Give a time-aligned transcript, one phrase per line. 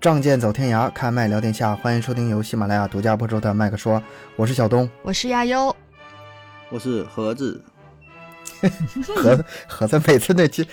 [0.00, 1.76] 仗剑走天涯，开麦聊天下。
[1.76, 4.00] 欢迎收听由喜马拉雅独家播出的《麦克说》，
[4.34, 5.76] 我是小东，我是亚优，
[6.70, 7.62] 我是盒子。
[9.14, 10.66] 盒子，盒子，每次那句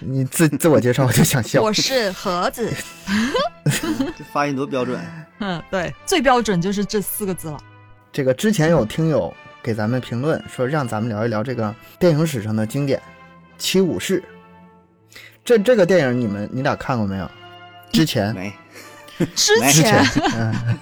[0.00, 1.60] 你自自我介绍，我就想笑。
[1.60, 2.72] 我是盒子，
[4.16, 4.98] 这发音多标准。
[5.40, 7.58] 嗯，对，最标准就是这四个字了。
[8.10, 12.98] 这个之前有听友给咱们评论说，让咱们聊一聊这个电影史上的经典
[13.58, 14.18] 《七武士》。
[15.44, 17.30] 这这个电影你们你俩看过没有？
[17.92, 18.50] 之前没。
[19.36, 20.04] 之前，
[20.36, 20.78] 嗯，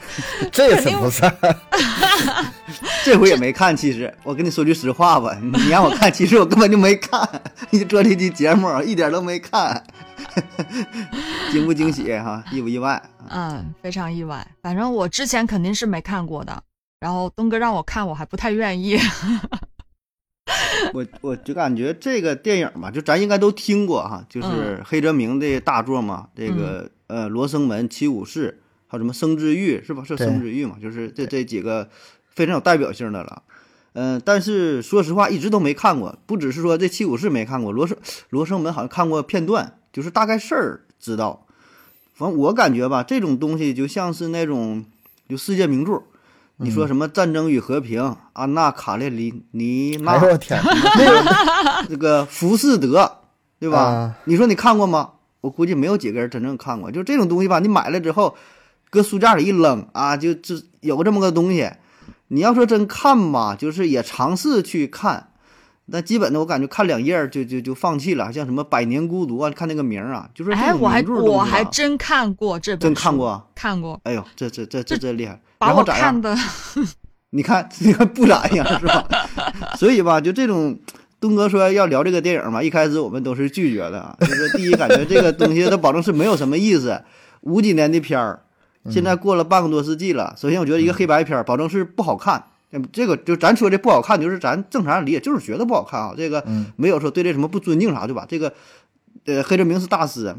[0.50, 1.34] 这次不算，
[3.04, 3.76] 这回也没看。
[3.76, 7.28] 其实我跟你说句实话吧，你让我看，其实我根本就没看。
[7.70, 9.84] 你做这期节目一点都没看，
[11.52, 12.42] 惊不惊喜哈？
[12.50, 13.02] 意不意外？
[13.28, 14.46] 嗯，非常意外。
[14.62, 16.62] 反正我之前肯定是没看过的，
[17.00, 18.98] 然后东哥让我看，我还不太愿意。
[20.94, 26.90] 我我就感觉这个电影嘛，就咱应该都听过哈，就是黑泽明的大作嘛，这个。
[27.10, 30.04] 呃，罗生门、七武士，还有什么生之欲，是吧？
[30.06, 30.76] 是生之欲嘛？
[30.80, 31.88] 就是这这几个
[32.34, 33.42] 非常有代表性的了。
[33.94, 36.16] 嗯，但是说实话，一直都没看过。
[36.24, 37.96] 不只是说这七武士没看过，罗生
[38.30, 41.46] 罗生门好像看过片段，就是大概事儿知道。
[42.14, 44.84] 反正我感觉吧，这种东西就像是那种
[45.28, 46.02] 就世界名著。
[46.62, 48.02] 你说什么《战争与和平》
[48.34, 50.12] 《安娜·卡列尼尼娜》？
[50.18, 53.00] 哎呦我天，那个 那个《浮士德》，
[53.58, 54.14] 对吧？
[54.26, 55.12] 你说你看过吗？
[55.40, 58.36] 我估计没有几个人真正看过，就这种东西吧，你买了之后，
[58.90, 61.70] 搁书架里一扔啊，就就有这么个东西。
[62.28, 65.30] 你要说真看吧，就是也尝试去看，
[65.90, 68.32] 但基本的我感觉看两页就就就放弃了。
[68.32, 74.00] 像什么《百年孤独》啊，看那个名儿啊，就是哎，我还我还真看过这本，真看过，看过。
[74.04, 75.40] 哎呦，这这这这这厉害！
[75.58, 76.36] 把我看的，
[77.30, 79.06] 你看你看不咋样是吧？
[79.76, 80.78] 所以吧，就这种。
[81.20, 87.02] 东哥说要聊这个电影嘛，一开始我们都是拒绝的，就是第一感觉这个东西它保证是没有什么意思，
[87.42, 88.42] 五几年的片儿，
[88.88, 90.34] 现在过了半个多世纪了。
[90.38, 92.42] 首先我觉得一个黑白片儿保证是不好看，
[92.90, 96.14] 这个就咱说这不好看，就是咱正常理解，就是觉得不好看啊。
[96.16, 96.42] 这个
[96.76, 98.24] 没有说对这什么不尊敬啥，对吧？
[98.26, 98.54] 这个
[99.26, 100.34] 呃黑泽明是大师，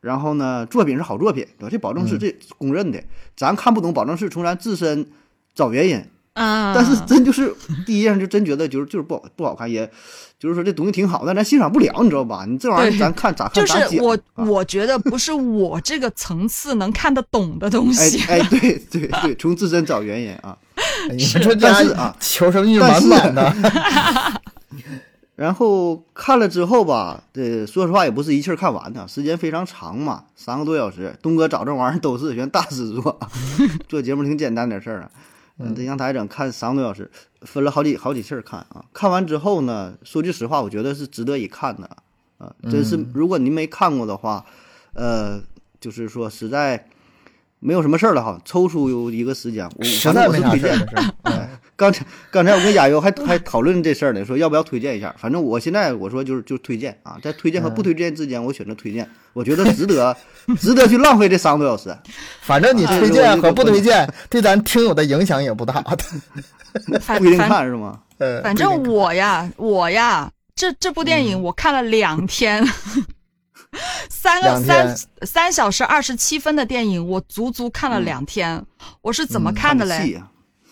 [0.00, 1.68] 然后呢作品是好作品，对吧？
[1.70, 3.00] 这保证是这公认的，
[3.36, 5.06] 咱看不懂，保证是从咱自身
[5.54, 6.04] 找原因。
[6.34, 6.72] 啊！
[6.74, 7.52] 但是真就是
[7.86, 9.90] 第一印象就真觉得就是就是不好不好看，也
[10.38, 12.44] 就是说这东西挺好，但咱欣赏不了，你知道吧？
[12.46, 18.22] 你这玩意儿咱看咋看咋就是我我觉得不是我这个层次能看得懂的东西。
[18.30, 20.56] 哎哎，对对对，从自身找原因啊。
[21.18, 23.54] 是，但是啊，求生欲满满的。
[25.36, 31.16] 然后看了之后吧，这说实话也不是一气看完的，时间非常长嘛，三个多小时。
[31.22, 33.20] 东哥找这玩意儿都是全大师做，
[33.88, 35.10] 做节目挺简单点事儿啊。
[35.58, 37.10] 嗯，这阳台整看三个多小时，
[37.42, 38.84] 分了好几好几气儿看啊。
[38.92, 41.88] 看完之后呢，说句实话，我觉得是值得一看的
[42.38, 42.54] 啊。
[42.70, 44.44] 真是，如果您没看过的话，
[44.94, 45.40] 呃，
[45.80, 46.88] 就是说实在。
[47.64, 50.86] 没有什么事儿了哈，抽出一个时间，我反正我是推荐。
[51.76, 55.12] 刚才刚才我跟亚优还还讨论这事儿呢，说要不要推荐一下。
[55.18, 59.08] 反正我现在我说就是就推荐啊，在推荐和不推荐之间，我选择推荐。
[59.32, 60.14] 我觉得值得，
[60.60, 61.98] 值得去浪费这三个多小时。
[62.42, 65.82] 反正你推荐和不推荐对咱听友的影响也不大。
[67.18, 67.98] 不一定看是吗？
[68.18, 72.62] 呃，反正我呀，我呀，这这部电影我看了两天。
[74.08, 78.64] 三个三三小时二十七分的电影，我足足看了两天。
[79.02, 80.22] 我是怎么看的嘞？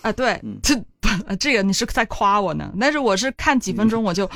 [0.03, 0.75] 啊，对， 这
[1.37, 2.73] 这个你是在夸我呢？
[2.81, 4.29] 但是我是看几分钟我就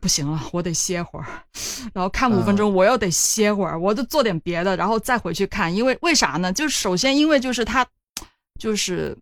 [0.00, 1.26] 不行了，我得歇会儿，
[1.92, 5.74] 然后看五分钟我又得歇会儿，我就做点别的，然后再回去看。
[5.74, 6.52] 因为为啥呢？
[6.52, 7.86] 就是首先因为就是它
[8.60, 9.16] 就是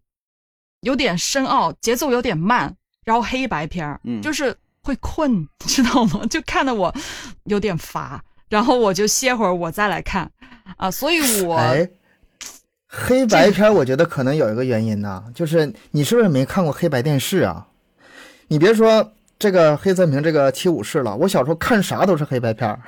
[0.81, 2.75] 有点深奥，节奏有点慢，
[3.05, 6.27] 然后黑白片儿，就是会困，知道吗？
[6.29, 6.95] 就看得我
[7.45, 8.23] 有点乏。
[8.49, 10.31] 然后我就歇会儿，我再来看，
[10.77, 11.59] 啊，所以我
[12.87, 17.67] 黑白片我觉得可能有一个原因呢，就是你是不是没看过黑白电视啊？
[18.47, 22.81] 你别说这个黑泽明这个七武士了，我小时候看啥都是黑白片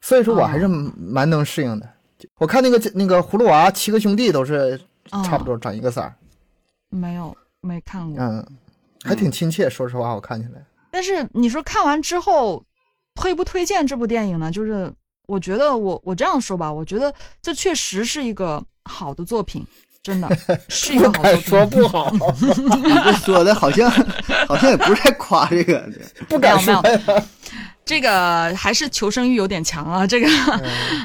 [0.00, 1.88] 所以说我还是蛮能适应的。
[2.38, 4.80] 我看那个那个葫芦娃七个兄弟都是
[5.24, 6.14] 差不多长一个色儿，
[6.88, 8.44] 没有没看过，嗯，
[9.04, 10.64] 还挺亲切，说实话，我看起来。
[10.90, 12.64] 但是你说看完之后。
[13.18, 14.50] 推不推荐这部电影呢？
[14.50, 14.90] 就是
[15.26, 17.12] 我觉得我我这样说吧，我觉得
[17.42, 19.66] 这确实是一个好的作品，
[20.02, 20.28] 真的
[20.70, 21.42] 是一个好作品。
[21.42, 22.10] 说不好，
[23.04, 23.90] 这说的好像
[24.46, 25.84] 好像也不是在夸这个，
[26.28, 26.82] 不敢说。
[27.84, 30.28] 这个还是求生欲有点强啊，这个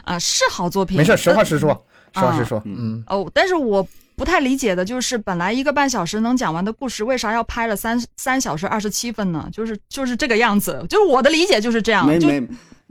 [0.04, 0.98] 啊是好作品。
[0.98, 1.70] 没事，实话实说，
[2.14, 2.62] 实话实说。
[2.66, 3.86] 嗯哦，但是我。
[4.16, 9.48] 不太理解的就是，本来一个半小时能讲完的故事，为啥要拍了三三小时二十七分呢？
[9.52, 12.06] 就是就是这个样子，就是我的理解就是这样。
[12.06, 12.40] 没没，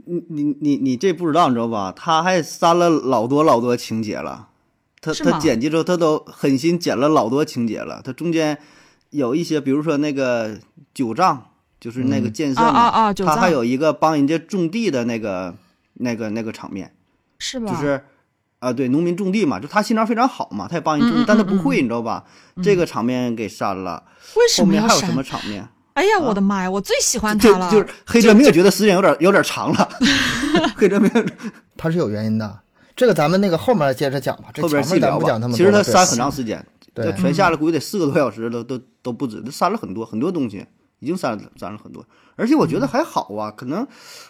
[0.05, 1.93] 你你你你这不知道你知道吧？
[1.95, 4.49] 他还删了老多老多情节了。
[5.01, 8.01] 他他剪辑之后，他都狠心剪了老多情节了。
[8.03, 8.57] 他中间
[9.09, 10.57] 有一些，比如说那个
[10.93, 11.49] 九丈，
[11.79, 15.53] 就是那个嗯剑圣啊啊嘛啊他还有一个帮人家种地的那个
[15.95, 16.93] 那个那个场面，
[17.37, 17.69] 是吧？
[17.69, 18.01] 就是
[18.63, 22.23] 啊，对，农民种地嘛，就他心肠非常好嘛，他也帮你种地，嗯嗯但他不会，嗯你知道吧？
[22.63, 24.01] 这个场面给删了，
[24.35, 25.13] 为什后么后面还有什？
[25.13, 25.67] 么场面？
[25.95, 26.71] 哎呀，我的妈呀！
[26.71, 29.89] 我最喜欢他了，就是黑泽明也觉得时间有点有点长了，
[30.75, 31.11] 黑泽明
[31.77, 32.59] 他是有原因的。
[32.95, 35.39] 这个咱们那个后面接着讲吧，这后边细聊吧。
[35.49, 36.65] 其实他删很长时间，
[36.95, 40.65] 对全下来估计得四个多小时都都都不止，他删了很多很多东西，
[41.03, 42.05] 已经删了删了很多。
[42.35, 43.85] 而且我觉得还好啊，可能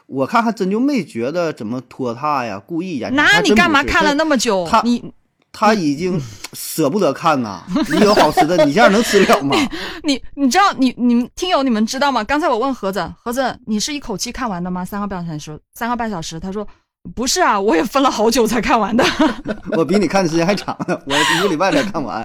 [0.07, 3.13] 我看还真就没觉得怎么拖沓呀，故意演。
[3.15, 4.23] 那你干嘛看了那？
[4.23, 4.81] 那么久他？
[4.81, 5.13] 你
[5.51, 6.19] 他已经
[6.53, 9.55] 舍不得看呐， 你有好吃的，你这样能吃了吗？
[10.03, 12.23] 你你知道你你们听友你们知道吗？
[12.23, 14.83] 刚才我问盒子，盒子你是一口气看完的吗？
[14.83, 16.39] 三个半小时，三个半小时。
[16.39, 16.67] 他说
[17.15, 19.03] 不是啊，我也分了好久才看完的。
[19.75, 22.23] 我比你看的时间还长呢，我一个礼拜才看完，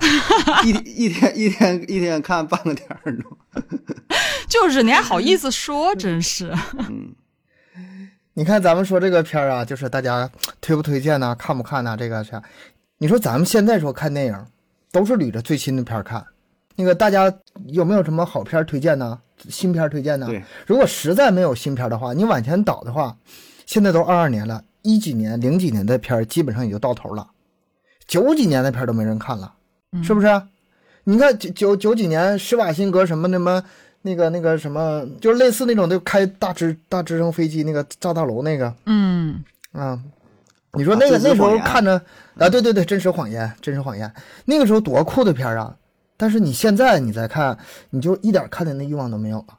[0.64, 0.70] 一
[1.06, 3.62] 一天一天一天看半个点儿都。
[4.48, 6.54] 就是你还好意思说，真是。
[6.78, 7.12] 嗯，
[8.34, 10.30] 你看咱们说这个片儿啊，就是大家
[10.60, 12.40] 推不推荐呢、看不看呢、这个是，
[12.98, 14.46] 你说咱们现在说看电影，
[14.92, 16.24] 都是捋着最新的片儿看。
[16.76, 17.30] 那个大家
[17.66, 19.18] 有没有什么好片儿推荐呢？
[19.50, 20.26] 新片儿推荐呢？
[20.26, 23.16] 对，如果实在没有新片儿的话，你往前倒的话，
[23.66, 27.28] 现在都二二年了，一几年、零几年的片儿基本上也就到头了，
[28.06, 29.52] 九几年的片儿都没人看了，
[30.02, 30.42] 是不是？
[31.04, 33.62] 你看九九九几年施瓦辛格什么什么
[34.02, 39.42] 那个那个什么，就是类似那种就开大直大直升飞机那个炸大楼那个嗯，
[39.72, 39.98] 啊。
[40.74, 41.94] 你说那个、啊那时候看着
[42.36, 44.12] 啊，对对对，真实谎言，真实谎言，
[44.44, 45.74] 那个时候多酷的片儿啊！
[46.18, 47.56] 但是你现在你再看，
[47.88, 49.57] 你就一点看的那欲望都没有了。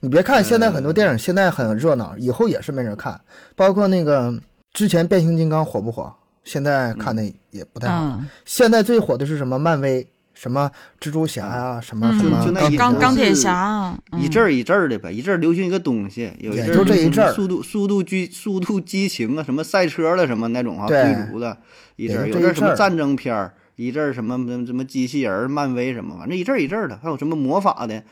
[0.00, 3.20] 你别看现在很多电影现在很热闹，以后也是没人看，
[3.56, 4.34] 包括那个
[4.72, 6.12] 之前变形金刚火不火？
[6.44, 8.02] 现在看的也不太好。
[8.02, 9.58] 嗯，现在最火的是什么？
[9.58, 10.68] 漫威，什么
[11.00, 21.56] 蜘蛛侠呀、什么嗯什么就那一钢钢铁侠一阵儿一阵儿的呗，一阵儿流行一个东西，有一也阵就这一阵儿速度速度激速度激情啊，什么赛车了什么那种啊，对追逐的，
[21.94, 28.02] 一阵儿有阵儿什么战争片儿，一阵儿什么什么什么机器人儿、漫威什么，反正一阵儿一阵儿的，还有什么魔法的，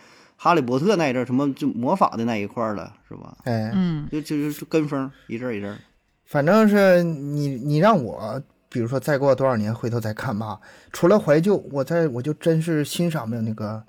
[0.43, 3.37] 哈利波特那一阵儿什么就魔法的那一块儿了，是吧？
[3.45, 5.77] 哎，嗯就就就跟风一阵儿一阵儿。
[6.25, 10.59] 反正是你你让我，比如说再过多少年回头再看吧，
[10.93, 13.85] 除了怀旧，我再我就真是欣赏没有那个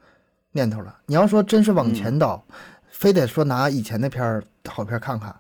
[0.51, 0.93] 念头了。
[1.05, 2.43] 你要说真是往前倒，
[2.89, 5.33] 非得说拿以前的片儿好片儿看看，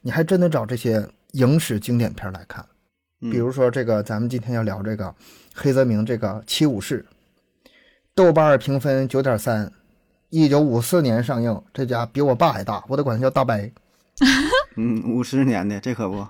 [0.00, 2.64] 你还真得找这些影史经典片儿来看。
[3.20, 5.14] 嗯比如说这个，咱们今天要聊这个
[5.54, 7.04] 黑泽明这个《七武士》，
[8.14, 9.70] 豆瓣评分九点三，
[10.34, 13.54] 一九五四年上映，这家比我爸还大，我得管他叫大伯。
[14.74, 16.26] 嗯，五十年的这可不，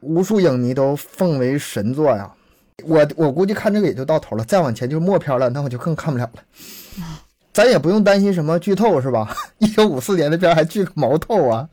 [0.00, 2.30] 无数影迷都奉为神作呀。
[2.84, 6.42] 我我估计看这个也就到头了，再往前就是默片了，那我就更看不了了。
[7.54, 9.34] 咱也不用担心什么剧透是吧？
[9.56, 11.66] 一九五四年的片还剧个毛透啊！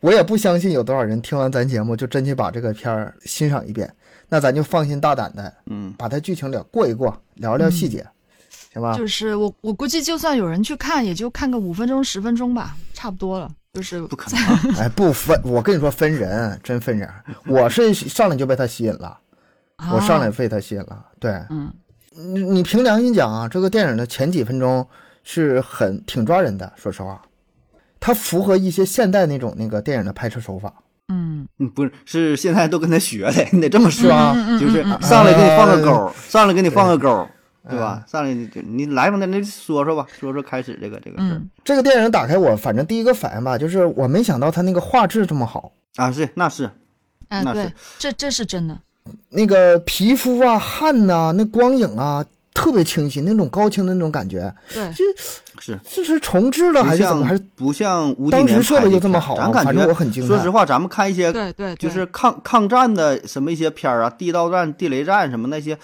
[0.00, 3.88] 我也不相信有多少人听完咱节目就真去把这个片儿欣赏一遍。
[4.28, 8.04] 那咱就放心大胆的嗯，把它剧情了过一过，聊聊细节，
[8.80, 8.96] 行吧？
[8.96, 13.50] 就是我我估计就算有人去看，也就看个五分钟十分钟吧，差不多了。
[13.72, 17.06] 就是不可 能啊，哎，不分，我跟你说分人，真分人。
[17.46, 19.18] 我是上来就被他吸引了，
[19.92, 21.04] 我上来啊被他吸引了。
[21.20, 21.70] 对，嗯
[22.14, 24.86] 你你凭良心讲啊，这个电影的前几分钟
[25.22, 27.20] 是很挺抓人的，说实话，
[28.00, 30.72] 它符合一些现代那种那个电影的拍摄手法，
[31.08, 34.08] 嗯嗯不是是现在都跟他学的，你得这么说是。
[34.08, 34.32] 吧？
[34.34, 37.30] 嗯嗯就是上来给你放个钩儿，上来给你放个钩儿，
[37.68, 37.80] 对嗯。
[37.80, 38.04] 吧？
[38.06, 41.34] 上来你就你来吧，那那说说吧，说说开始这个这个事儿。
[41.34, 41.50] 嗯。
[41.64, 46.70] 这个电影打开我，反正第一个反应吧，就是我没想到它那个画质这么好，啊，是那是。
[47.28, 47.62] 哎，那是。
[47.64, 48.78] 对，这这是真的。
[49.30, 54.92] 那个皮肤啊、汗呐、那光影啊，特别清晰，那种高清的那种感觉，对，
[55.60, 57.04] 是，这是重置了不还是？
[57.04, 57.20] 怎么？
[57.22, 60.26] 像还是不像当时设备就这么好反正咱感觉我很惊讶。
[60.26, 61.76] 说实话，咱们看一些对对，对。
[61.76, 65.78] 就是抗抗战的什么一些片儿啊，地道战、地雷战什么那些，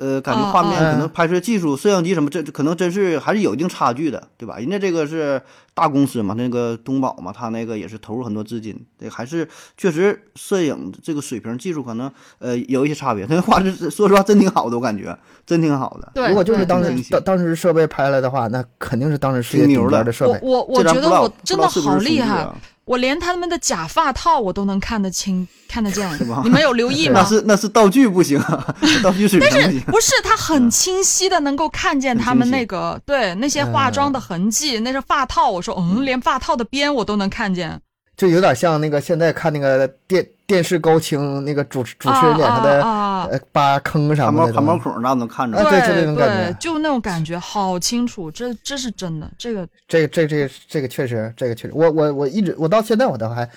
[0.00, 4.56] 呃，感觉哦画面哦可能拍摄技术、摄像机什么，这这可能真是还是有一定差距的，对吧？
[4.56, 5.40] 人家这个是
[5.74, 13.26] 大公司嘛，那个东宝嘛，他那个也是投入很多资金，对，还是确实摄影这个水平、技术可能呃有一些差别。
[13.28, 15.14] 那画质说实话真挺好的，我感觉
[15.44, 16.10] 真挺好的。
[16.14, 20.38] 对，如果就是当时当当时设备拍来的话，那肯定是当时世界顶挺牛的我尖的设备。
[20.42, 22.48] 我我觉得这咱不知道我真的不知道是不是好厉害，
[22.90, 26.10] 我连他们的假发套我都能看得清、看得见。
[26.42, 27.20] 你们有留意吗？
[27.22, 29.80] 那是那是道具不行啊，道具水平不行。
[29.82, 35.48] 不是，他很清晰的能够看见他们那个对那些化妆的痕迹，那是发套。
[35.48, 37.80] 我说，嗯，连发套的边我都能看见。
[38.20, 44.52] 就有点像那个现在看那个电电视高清那个主持主持人脸上的、呃疤坑啥汗毛的。
[44.52, 45.70] 汗毛孔那能看着啊。
[45.70, 53.48] 对就这对种感觉就那种感觉，好清楚，这这是真的，这个这这这这个确实，这个确实，我我我一直我到现在我都还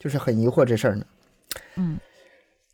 [0.00, 1.04] 就是很疑惑这事儿呢。
[1.76, 1.96] 嗯，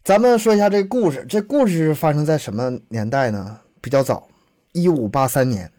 [0.02, 3.58] 咱们说一下这个故事，这故事是发生在什么年代呢？
[3.82, 4.26] 比较早，
[4.72, 5.70] 一五八三年。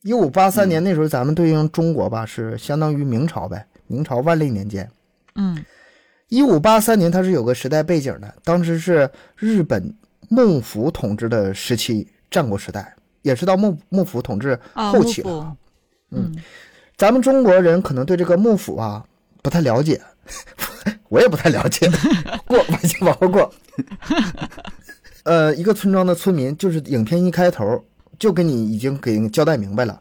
[0.00, 4.88] 一五八三年那时候，咱们对应中国吧，是相当于明朝呗，明朝万历年间。
[5.34, 5.64] 嗯
[6.28, 9.94] 一五八三年，它是有个时代背景的，当时是日本
[10.28, 15.56] 幕府统治的时期，战国时代，也是到幕幕府统治啊，后期了。
[16.10, 16.34] 嗯
[16.96, 19.04] 咱们中国人可能对这个幕府啊
[19.42, 20.00] 不太了解，
[21.08, 21.88] 我也不太了解，
[22.46, 23.52] 过完全往后过。
[25.24, 27.84] 呃，一个村庄的村民，就是影片一开头
[28.18, 30.00] 就跟你已经给交代明白了。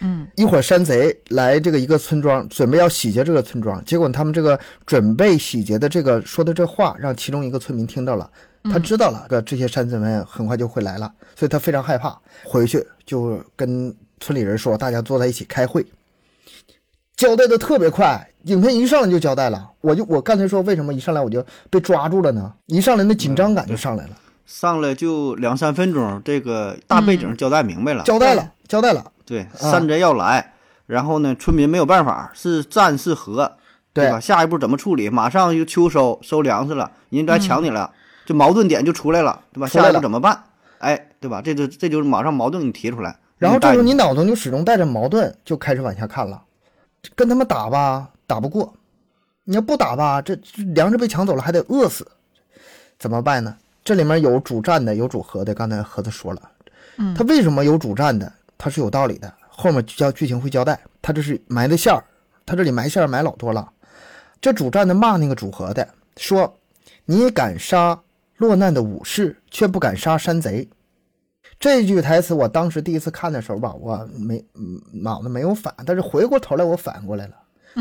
[0.00, 0.26] 嗯。
[0.36, 8.30] 一会儿山贼来这个一个村庄，准备要洗劫这个村庄，结果他们这个准备洗劫的这个说的这话，让其中一个村民听到了，
[8.64, 15.84] 他知道了，这这些山贼们很快就会来了，所以他非常害怕，回去就跟村里人说，大家坐在一起开会，
[17.16, 22.52] 交代的特别快，影片一上来就交代了，我就我刚才说为什么一上来我就被抓住了呢？
[22.66, 24.16] 一上来那紧张感就上来了，
[24.46, 28.04] 上来就两三分钟，这个大背景交代明白了。
[28.04, 30.54] 交代了，交代了，对，山贼要来，
[30.86, 33.52] 然后呢，村民没有办法，是战是和，
[33.92, 34.18] 对吧？
[34.18, 35.08] 下一步怎么处理？
[35.08, 37.92] 马上就秋收，收粮食了，人家来抢你了，
[38.26, 39.68] 这矛盾点就出来了，对吧？
[39.68, 40.42] 下一步怎么办？
[40.78, 41.40] 哎，对吧？
[41.40, 46.42] 这就这就是马上矛盾给你提出来，然后这时候你脑中就始终带着矛盾，就开始往下看了。
[47.14, 48.72] 跟他们打吧，打不过；
[49.44, 52.04] 你要不打吧，这这粮食被抢走了，还得饿死，
[52.98, 53.54] 怎么办呢？
[53.84, 55.54] 这里面有主战的，有主和的。
[55.54, 56.42] 刚才盒子说了，
[56.98, 58.32] 嗯他为什么有主战的？
[58.60, 60.78] 他是有道理的，后面交剧情会交代。
[61.00, 62.04] 他这是埋的线儿，
[62.44, 63.66] 他这里埋线儿埋老多了。
[64.38, 65.88] 这主战的骂那个主和的，
[66.18, 66.58] 说
[67.06, 67.98] 你敢杀
[68.36, 70.68] 落难的武士，却不敢杀山贼。
[71.58, 77.34] 这句台词我当时第一次看的时候吧，我没嗯脑子没有反，但是回过头来我反过来了，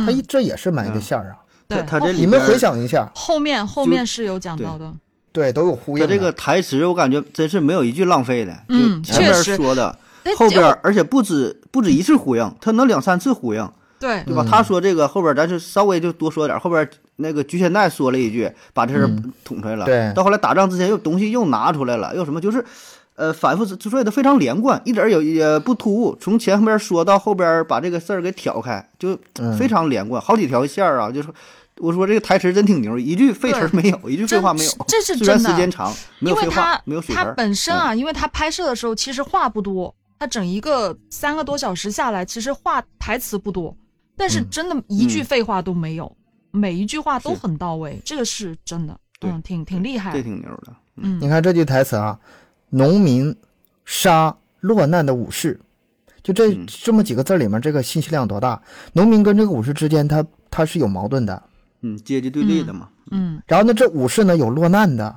[0.05, 1.43] 他一这也是埋的线儿啊。
[1.67, 4.93] 对，他这里你们回想一下，后面后面是有讲到的，
[5.31, 6.03] 对，都有呼应。
[6.03, 9.97] 他这个台词，我感觉真是没有一句浪费的，嗯前面确实说的，哎
[10.37, 14.45] 后边儿而且不止不止一次呼应，他能两三次呼应，对对吧？
[14.49, 19.09] 他说这个后边儿咱就稍微就多说点儿，后边儿那个菊千代说了一句，把这事儿
[19.43, 19.85] 捅出来了。
[19.85, 22.63] 对到后来打仗之前又东西又拿出来了，又什么就是。
[23.15, 31.11] 呃，反复之所以它非常连贯，一点儿也也不突兀，从前边说到后边儿把这个事儿给挑开，就嗯非常连贯，好几条线儿啊。
[31.11, 31.27] 就是
[31.79, 34.71] 我说这个台词真挺牛，一句废词儿没有，一句废话没有。
[34.87, 37.33] 这是虽然时间长，没因为有废话没有水词儿。
[37.35, 43.75] 本身啊，因为他拍摄的时候其实话不多，它整一个三个多小时下来，其实话台词不多，
[44.17, 46.13] 但是嗯真的一句嗯废话都没有，
[46.51, 50.75] 每一句话都很到位，这个是真的，嗯，挺挺厉害这，挺牛的。
[50.97, 52.19] 嗯你看这句台词啊，
[52.69, 53.33] 农民
[53.85, 55.57] 杀落难的武士，
[56.21, 58.61] 就这嗯这么几个字里面，这个信息量多大？
[58.91, 61.41] 农民跟这个武士之间，他他是有矛盾的。
[61.79, 62.89] 嗯，阶级对立的嘛。
[63.11, 65.15] 嗯然后呢，这武士呢有落难的，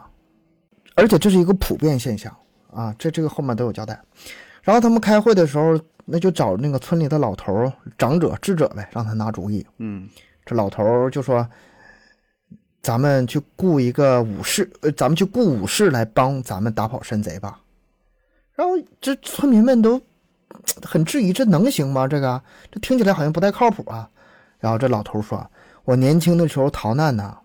[0.94, 2.32] 而且这是一个普遍现象
[2.73, 4.00] 啊，这这个后面都有交代。
[4.62, 9.66] 然后他们开会的时候，那就找那个村里的老头、长者、智者呗，让他拿主意。
[9.78, 10.09] 嗯
[10.45, 11.49] 这老头就说
[12.83, 17.61] ：“咱们去雇一个武士，呃，咱们去雇武士来帮咱们打跑山贼吧。”
[18.54, 20.00] 然后这村民们都
[20.83, 22.09] 很质疑，这能行吗？
[22.09, 24.09] 这个这听起来好像不太靠谱啊。
[24.59, 25.49] 然后这老头说
[25.85, 27.37] ：“我年轻的时候逃难呢，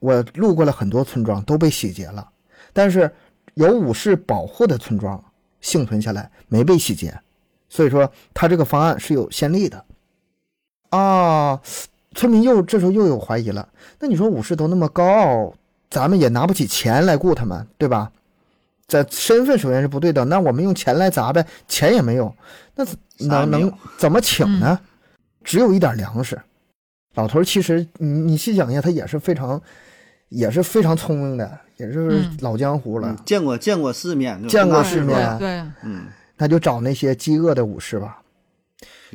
[0.00, 2.26] 我路过了很多村庄，都被洗劫了，
[2.72, 3.10] 但是
[3.54, 5.22] 有武士保护的村庄
[5.66, 7.12] 幸存下来，没被洗劫，
[7.68, 9.84] 所以说他这个方案是有先例的。”
[10.90, 11.60] 啊，
[12.14, 13.68] 村民又这时候又有怀疑了。
[13.98, 15.52] 那你说武士都那么高傲，
[15.90, 18.12] 咱们也拿不起钱来雇他们，对吧？
[18.86, 22.32] 这身份首先是不对的，那我们用钱来砸呗，钱也没有，
[22.76, 22.86] 那
[23.18, 24.78] 能能怎么请呢？
[25.42, 26.40] 只有一点粮食。
[27.14, 29.60] 老头其实你你细想一下，他也是非常
[30.28, 33.08] 也是非常聪明的，也是嗯老江湖了。
[33.08, 35.48] 嗯见过见过世面，见过世面对，
[35.82, 36.06] 嗯，
[36.36, 38.20] 他就找那些饥饿的武士吧，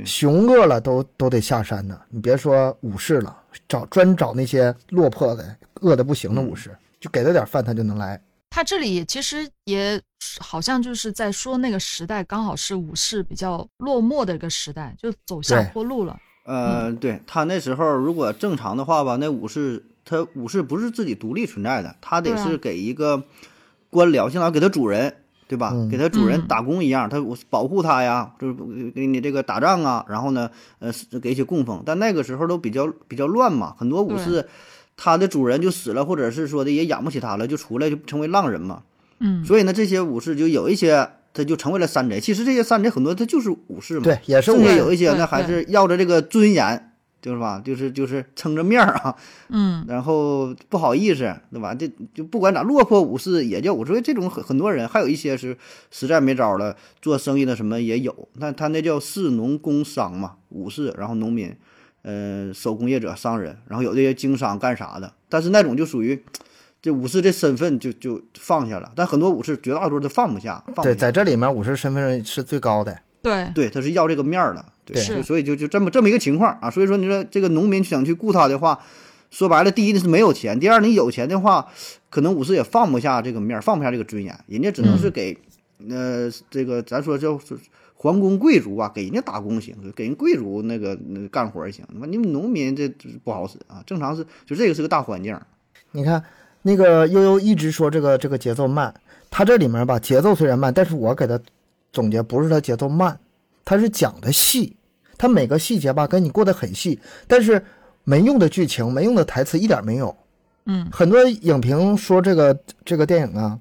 [0.05, 1.99] 熊饿了都都得下山呢。
[2.09, 3.35] 你别说武士了，
[3.67, 8.19] 找专找那些落魄的、饿的不行的武士，就给他点饭，他就能来。
[8.49, 10.01] 他这里其实也
[10.39, 16.19] 好像就是在说那个时代刚好是武士比较落寞的一个时代，就走下坡路了。
[16.45, 23.23] 呃，对他那时候如果正常的话吧，那武士他武士不是自己独立存在的，他得是给一个
[23.89, 25.13] 官僚，相当于给他主人，
[25.47, 25.71] 对吧？
[25.73, 28.53] 嗯给他主人嗯打工一样，他我保护他呀，就是
[28.91, 30.91] 给你这个打仗啊，然后呢，呃，
[31.21, 31.81] 给一些供奉。
[31.85, 34.45] 但那个时候都比较比较乱嘛，很多武士
[34.97, 38.83] 他的主人就死了，或者是说的也养不起他了，就出来就成为浪人嘛。
[39.19, 42.19] 嗯，所以呢，这些武士就有一些他就成为了山贼。
[42.19, 46.90] 其实这些山贼很多他就是武士嘛，对，也是我剩下有一些呢还是要着这个尊严，
[47.21, 47.61] 就是吧？
[47.63, 49.15] 就是就是撑着面儿啊，
[49.49, 51.75] 嗯 然后不好意思，对吧？
[51.75, 54.01] 这就不管咋，落魄武士也叫武士。
[54.01, 55.55] 这种很很多人，还有一些是
[55.91, 58.27] 实在没招了，做生意的什么也有。
[58.33, 61.55] 那他那叫士农工商嘛，武士，然后农民，
[62.01, 65.13] 呃，手工业者、商人，然后有这些经商干啥的。
[65.29, 66.23] 但是那种就属于
[66.81, 70.99] 这武士这身份就就放下了，但很多武士绝大多数都放不下，放不对，下。
[70.99, 72.97] 在这里面武士身份是最高的。
[73.21, 76.69] 对，对，他是要这个面儿的，对，对所以就就这么这么一个情况啊。
[76.69, 78.79] 所以说，你说这个农民想去雇他的话，
[79.29, 81.67] 说白了，第一呢是没有钱，第二你有钱的话，
[82.09, 85.37] 可能武士也放不下这个面儿，放不下这个尊严，人家只能是给，
[85.89, 87.57] 呃，这个咱说叫是
[87.95, 91.85] 皇宫贵族啊，给人家打工行，给人贵族那个那个干活儿行。
[91.99, 95.39] 那你们农民这这不好使啊，正常是就这个是个大环境，
[95.91, 96.23] 你看
[96.63, 98.91] 那个悠悠一直说这个这个节奏慢，
[99.29, 101.39] 他这里面吧节奏虽然慢，但是我给他
[101.91, 103.19] 总结不是他节奏慢，
[103.65, 104.75] 他是讲的细，
[105.17, 107.63] 他每个细节吧跟你过得很细，但是
[108.03, 110.15] 没用的剧情、没用的台词一点没有。
[110.65, 113.59] 嗯很多影评说这个这个电影啊，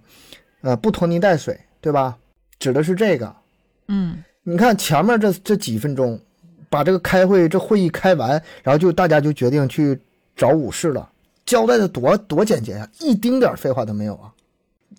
[0.61, 2.17] 呃不拖泥带水，对吧？
[2.59, 3.35] 指的是这个。
[3.89, 6.21] 嗯你看前面这这几分钟，
[6.69, 8.31] 把这个开会这会议开完，
[8.63, 9.99] 然后就大家就决定去
[10.37, 11.11] 找武士了，
[11.45, 14.33] 交代的多多简洁呀、一丁点废话都没有啊！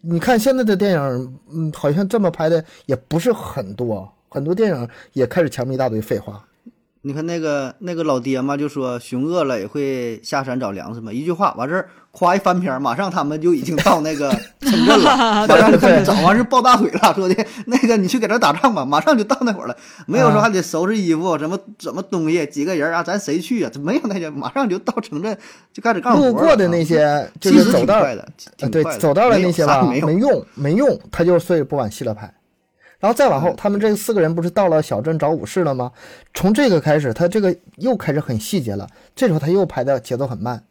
[0.01, 6.43] 你看现在的电影，嗯，好像这么拍的也不是很多，很多电影也开始强一大堆废话。
[7.03, 23.72] 你看那个那个老爹嘛，就说熊饿了也会下山找粮食嘛，一句话完事儿，夸一翻篇，马上他们就已经到那个 城镇了，马上就开始找，完事抱大腿了，说的 那个你去给这打仗吧，马上就到那会儿了，没有说还得收拾衣服，什么什么东西，几个人啊，咱谁去啊？
[23.79, 25.38] 没有那些，马上就到城镇
[25.72, 26.27] 就开始干活。
[26.27, 28.27] 路过的那些就其实是走道，挺快的，
[28.59, 32.33] 呃对走道的那些吧，没用，没用，他就所以不往细了拍。
[33.00, 35.92] 然后再往后，他们这四个人不是到了小镇找武士了吗？
[36.35, 38.88] 从这个开始，他这个又开始很细节了。
[39.16, 40.62] 这时候他又拍的节奏很慢，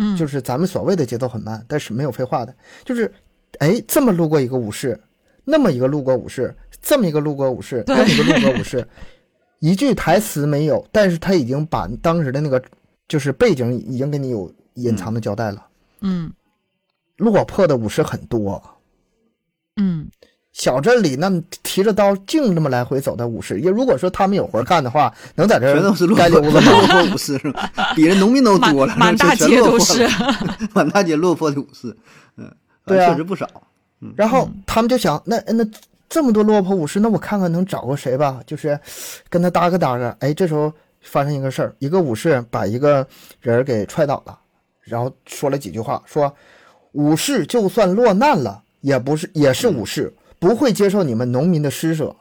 [0.00, 3.12] 嗯，就是咱们所谓的节奏很慢，但是没有废话的，就是，
[3.58, 4.98] 哎，这么路过一个武士，
[5.44, 8.86] 那么一个路过武士，这么一个路过武士，那么一个路过武士，
[9.58, 12.62] 一句台词没有，但是他已经把当时的那个
[13.06, 15.66] 就是背景已经给你有隐藏的交代了。
[16.00, 16.32] 嗯。
[17.16, 18.62] 落魄的武士很多，
[19.76, 20.08] 嗯
[20.52, 26.60] 小镇里那么提着刀净这么来回走的武士，也如果说他们有活干的话，能在这全都是落魄溜子？
[26.60, 27.70] 落魄武士是吧？
[27.94, 31.96] 比人农民都多了，满满大全街都是落魄了，满大街落魄的武士，
[32.36, 32.50] 嗯，
[32.84, 33.48] 对啊确实不少。
[34.00, 35.64] 嗯然后他们就想，那那
[36.08, 38.78] 这么多落魄武士，那我看看能找个谁吧，就是
[39.28, 40.10] 跟他搭个搭个。
[40.20, 43.06] 哎，这时候发生一个事儿，一个武士把一个
[43.40, 44.38] 人给踹倒了，
[44.82, 46.34] 然后说了几句话，说
[46.92, 52.16] 武士就算落难了，也不是也是武士，不会接受你们农民的施舍。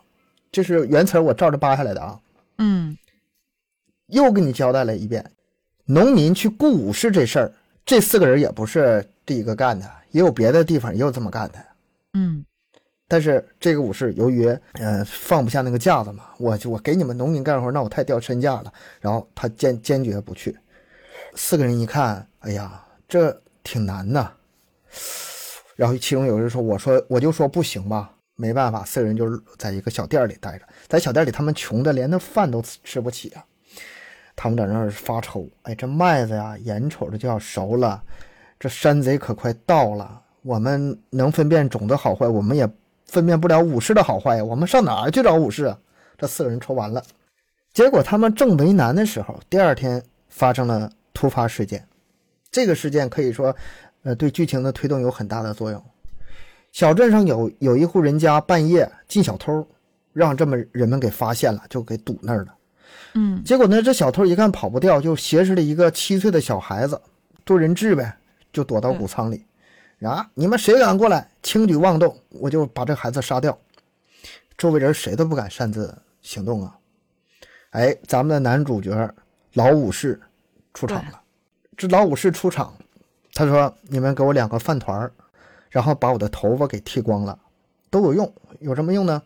[0.52, 2.20] 这是原词，我照着扒下来的啊。
[2.60, 2.96] 嗯
[4.08, 5.32] 又给你交代了一遍，
[5.86, 7.54] 农民去雇武士这事儿，
[7.86, 11.66] 这四个人也不是第一个干的，也有别的地方也有这么干的。
[12.14, 12.46] 嗯
[13.08, 18.72] 但是这个武士由于呃放不下那个架子嘛，我我给你们农民干活，那我太掉身价了。
[19.00, 20.56] 然后他坚坚决不去。
[21.36, 24.32] 四个人一看，哎呀，这挺难呐。
[25.80, 33.46] 然后其中有人说：“我说我就说不行吧，没办法。”四个人就是在一个小店里待着，在小店里他们穷的连那饭都吃不起啊。
[34.36, 38.04] 他们在那儿发愁，哎，这麦子呀，眼瞅着就要熟了，
[38.60, 40.22] 这山贼可快到了。
[40.42, 42.70] 我们能分辨种子好坏，我们也
[43.06, 44.44] 分辨不了武士的好坏呀。
[44.44, 45.80] 我们上哪儿去找武士啊？
[46.18, 47.02] 这四个人愁完了。
[47.72, 51.88] 结果他们正为难的时候，第二天发生了突发事件。
[52.52, 53.56] 这个事件可以说，
[54.04, 55.84] 呃，对剧情的推动有很大的作用。
[56.72, 59.68] 小镇上有有一户人家半夜进小偷，
[60.14, 62.56] 让这么人们给发现了，就给堵那儿了。
[63.16, 67.02] 嗯结果呢，这小偷一看跑不掉，就挟持了一个七岁的小孩子
[67.46, 68.16] 做人质呗，
[68.54, 69.44] 就躲到谷仓里。
[70.02, 73.58] 啊，你们谁敢过来轻举妄动，我就把这孩子杀掉。
[74.58, 76.78] 周围人谁都不敢擅自行动啊。
[77.72, 79.14] 哎，咱们的男主角
[79.54, 80.20] 老武士
[80.74, 81.20] 出场了。
[81.76, 82.74] 这老武士出场，
[83.34, 85.12] 他说：“你们给我两个饭团儿，
[85.70, 87.38] 然后把我的头发给剃光了，
[87.90, 88.34] 都有用。
[88.60, 89.22] 有什么用呢？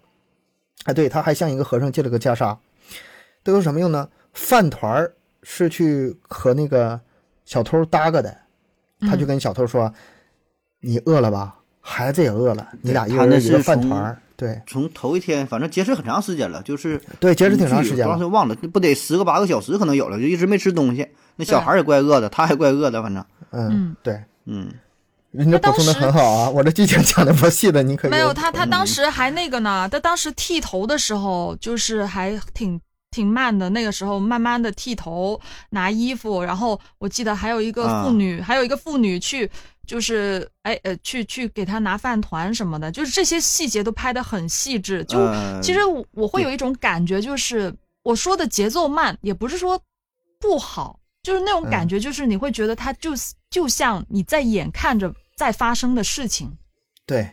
[0.86, 2.58] 哎，对，他还向一个和尚借了个袈裟。
[3.44, 4.08] 都有什么用呢？
[4.34, 5.13] 饭团儿
[5.44, 7.00] 是去和那个
[7.46, 8.36] 小偷搭个的，
[9.02, 9.94] 他就跟小偷说
[10.82, 11.60] ：“你饿了吧？
[11.86, 18.26] 孩子也饿了，你俩一人一个饭团儿，对从头一天，反正节食很长时间了，就是对，节食挺长时间了当时。
[18.26, 21.10] 忘了，不得十个八个小时可能有了，就一直没吃东西。
[21.36, 24.74] 那小孩儿也怪饿的，他还怪饿的，反正，嗯嗯，对，嗯，
[25.32, 32.80] 人家补充的很好啊， 我这剧情讲的不细的，你可以没有他，他当时还那个呢，他当时剃头的时候就是还挺
[33.12, 35.39] 挺慢的，那个时候慢慢的剃头
[35.70, 39.50] 拿衣服，然后我记得还有一个妇女，还有一个妇女去
[39.86, 45.04] 就是哎呃去去给他拿饭团什么的，就是这些细节都拍的很细致。
[45.06, 49.80] 就、呃其实我我会有一种感觉，就是我说的节奏慢，也不是说
[50.39, 56.52] 不好，就是那种感觉，就是你会觉得它就是就像你在眼看着在发生的事情。
[57.06, 57.30] 对，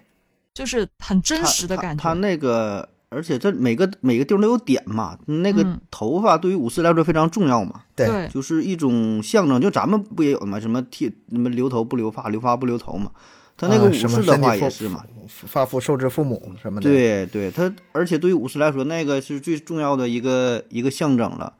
[0.54, 2.02] 就是很真实的感觉。
[2.02, 9.60] 他他那个，而且这每个每个地方都有点嘛，那个嗯头发对于武士来说非常重要嘛，对对就是一种象征。
[9.60, 10.58] 就咱们不也有吗？
[10.58, 13.10] 什么剃什么留头不留发，留发不留头嘛。
[13.56, 21.52] 他那个武啊什么士的话也是嘛，发肤受之父母什么的。，对对，他而且对于武士来说，那个是最重要的一个一个象征了，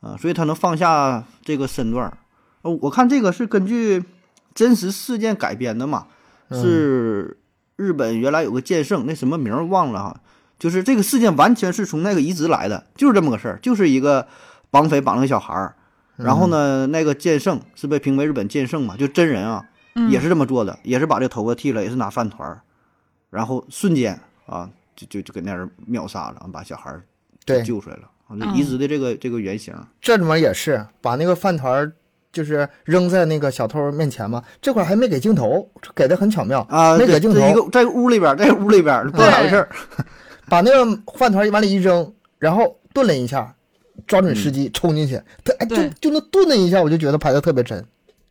[0.00, 2.18] 啊，所以他能放下这个身段儿。
[2.62, 4.02] 呃我看这个是根据
[4.54, 6.06] 真实事件改编的嘛，
[6.50, 7.36] 是
[7.76, 10.20] 日本原来有个剑圣，那什么名儿忘了哈，
[10.58, 14.26] 就是这个事件完全是从那个移植来的，就是这么个事儿，就是一个
[14.70, 15.76] 绑匪绑了个小孩儿，
[16.16, 20.10] 然后呢，那个剑圣是被评为日本剑圣嘛，就真人啊，嗯。
[20.10, 22.60] 也是这么做的，也是把这头发剃了，也是拿饭团儿，
[23.30, 27.04] 然后瞬间啊，就就就给那人秒杀了，把小孩儿
[27.44, 28.56] 对救出来了，啊，就嗯。
[28.56, 31.90] 移植的这个这个原型，这里面也是把那个饭团
[32.32, 39.68] 就是扔在那个小偷面前嘛，这块还没给镜头，给的很巧妙啊，没给镜这这一头，个在屋里边，在屋里边儿不知道咋回事儿，
[40.48, 43.54] 把那个饭团儿往里一扔，然后顿了一下，
[44.06, 47.78] 抓准时机冲进去，他哎就就那顿了一下，我就觉得拍的特别真。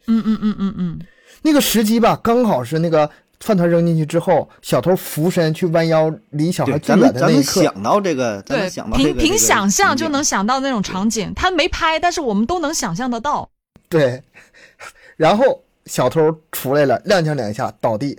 [0.08, 1.00] 嗯嗯嗯嗯嗯，
[1.42, 3.10] 那个时机吧，刚好是那个
[3.46, 11.32] 饭团扔进去之后，小偷俯身去弯腰离小孩对，最远的那一刻，想到这个，咱对想，到这凭凭个这个想象就能想到那种场景。
[11.36, 13.48] 他没拍，但是我们都能想象得到。
[13.88, 14.24] 对，
[15.16, 18.18] 然后小偷出来了，踉跄两下倒地，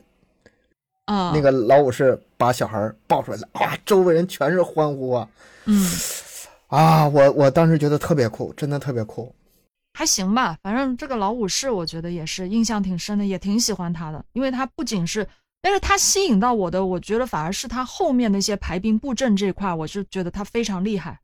[1.06, 5.28] 啊、那个老武士把小孩抱出来了，啊，周围人全是欢呼啊
[5.64, 5.90] 嗯，
[6.68, 7.08] 啊！
[7.08, 9.34] 我我当时觉得特别酷，真的特别酷。
[9.98, 15.26] 还行吧，反正这个老武士，我觉得也是印象挺深的，也挺喜欢他的，因为他不仅是，
[15.62, 21.18] 但是他吸引到我的，我觉得反而是他后面那些排兵布阵这块，我是觉得他非常厉害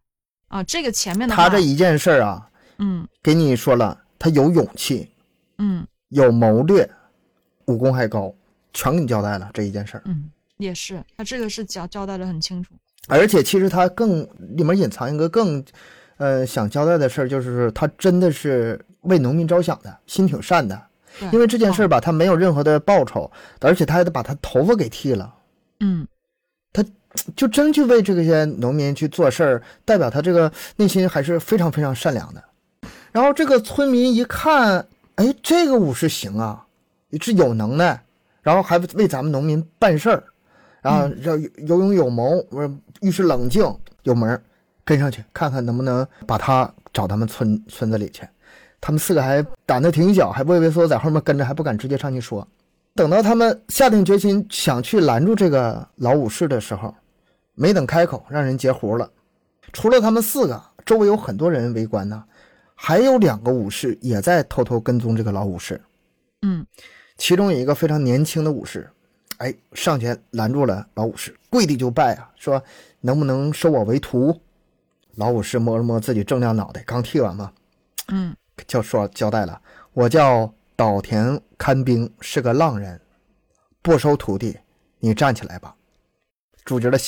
[0.48, 0.62] 啊。
[0.62, 5.06] 这个前面的，他这一件事儿啊，嗯给你说了，他有勇气，
[5.58, 6.90] 嗯有谋略，
[7.66, 8.34] 武功还高，
[8.72, 10.02] 全给你交代了这一件事儿。
[10.06, 12.72] 嗯，也是，他这个是交交代的很清楚。
[13.08, 15.62] 而且其实他更里面隐藏一个更，
[16.16, 20.80] 呃，想交代的事儿，就是他真的是为农民着想的，心挺善的。
[21.30, 25.34] 因为这件事儿吧，他没有任何的报酬，而且他还得把他头发给剃了，
[25.80, 26.06] 嗯
[26.72, 26.82] 他
[27.36, 32.42] 就真去为这些农民去做事儿，代表他这个内心还是非常非常善良的。
[33.12, 36.64] 然后这个村民一看，哎，这个武士行啊，
[37.20, 38.02] 是有能耐，
[38.40, 40.24] 然后还为咱们农民办事儿，
[40.80, 43.62] 然后要有有勇有谋，呃遇事冷静，
[44.04, 44.42] 有门儿，
[44.84, 48.26] 跟上去看看能不能把他找他们村村子里去。
[48.80, 52.46] 他们四个还胆子挺小，还畏畏缩缩在后面跟着，还不敢直接上去说。
[52.94, 56.94] 等到他们下定决心想去拦住这个老武士的时候，
[57.54, 59.08] 没等开口，让人截胡了。
[59.72, 62.22] 除了他们四个，周围有很多人围观呢，
[62.74, 65.80] 还有两个武士也在偷偷跟踪这个老武士。
[66.42, 66.66] 嗯
[67.16, 68.90] 其中有一个非常年轻的武士，
[69.36, 72.60] 哎，上前拦住了老武士，跪地就拜啊，说
[73.00, 74.38] 能不能收我为徒？
[75.16, 77.52] 老武士摸了摸自己锃亮脑袋，刚剃完嘛，
[78.08, 78.34] 嗯
[78.66, 79.60] 就说交代了，
[79.92, 83.00] 我叫岛田勘兵，是个浪人，
[83.82, 84.56] 不收徒弟，
[85.00, 85.74] 你站起来吧。
[86.64, 86.98] 主角的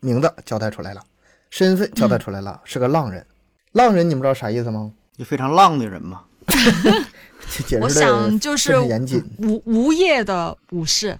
[0.00, 1.02] 名字交代出来了，
[1.50, 3.24] 身份交代出来了，是个浪人。
[3.72, 4.92] 浪人你们知道啥意思吗？
[5.16, 6.24] 就非常浪的人嘛，
[7.50, 8.74] 这解释的我想就是。
[9.38, 11.18] 无无业的武士，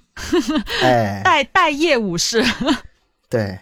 [0.82, 2.42] 哎， 待待业武士。
[3.28, 3.58] 对，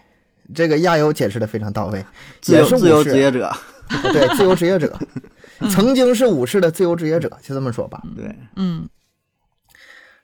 [0.55, 2.05] 这个亚优解释的非常到位，
[2.41, 3.53] 自由也是自由职业者，
[4.13, 4.99] 对，自由职业者，
[5.71, 8.03] 曾经是武士的自由职业者，就这么说吧。
[8.17, 8.89] 对，嗯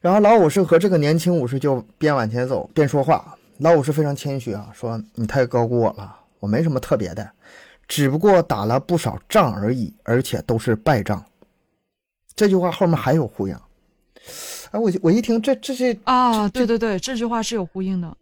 [0.00, 3.36] 然后老武士和这个年轻武士就边往前走边说话。
[3.58, 7.28] 老武士非常谦虚啊，说：“你太高估我了，我没什么特别的，
[7.88, 11.24] 只不过打了不少仗而已，而且都是败仗。”
[12.36, 13.56] 这句话后面还有呼应。
[14.72, 18.14] 哎，我我一听这这是啊，对对对，这句话是有呼应的。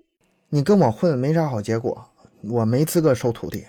[0.55, 2.09] 你跟我混没啥好结果，
[2.43, 3.65] 我没资格收徒弟。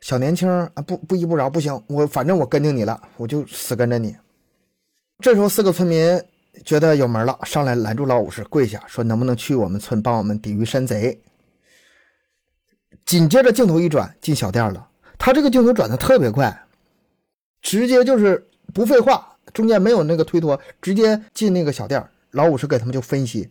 [0.00, 4.16] 小年轻啊，不不依不饶，不行，我反正我跟定你了，我就死跟着你。
[5.18, 6.18] 这时候四个村民
[6.64, 11.20] 觉得有门了，上来拦住老武士，跪下说：“能不能去我们村帮我们抵御山贼？”
[13.04, 14.88] 紧接着镜头一转，进小店了。
[15.18, 16.64] 他这个镜头转的特别快，
[17.60, 22.02] 直接就是不废话，中间没有那个推脱，直接进那个小店。
[22.30, 23.50] 老武士给他们就分析：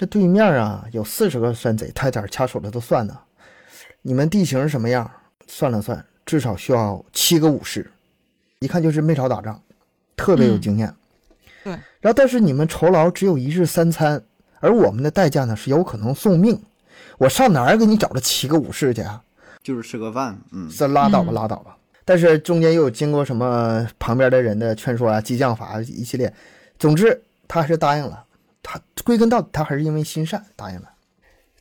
[0.00, 3.14] 这对面啊有四十个山贼，他点掐手指头算呢。
[4.00, 5.10] 你们地形什么样？
[5.46, 7.90] 算了算，至少需要七个武士，
[8.60, 9.60] 一看就是没少打仗，
[10.16, 10.94] 特别有经验。
[11.62, 14.24] 对，然后但是你们酬劳只有一日三餐，
[14.60, 16.58] 而我们的代价呢是有可能送命。
[17.18, 19.22] 我上哪儿给你找这七个武士去啊？
[19.62, 21.76] 就是吃个饭，嗯，这拉倒吧，嗯拉倒吧。
[22.06, 26.32] 但是中间又有经过什么旁边的人的劝说啊、激将法一系列，
[26.78, 28.24] 总之他还是答应了。
[28.62, 30.90] 他归根到底，他还是因为心善答应了。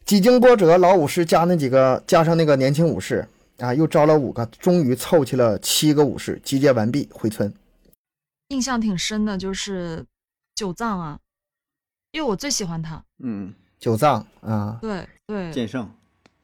[0.06, 3.28] 几经波折，老武士加那几个，加上那个年轻武士
[3.60, 7.54] 啊，又招了五个，终于凑齐了七个武士，集结完毕回村。
[8.48, 10.04] 印象挺深的，就是
[10.56, 11.20] 九藏啊，
[12.12, 13.04] 因为我最喜欢他。
[13.20, 15.88] 嗯，九藏啊，对对，剑圣，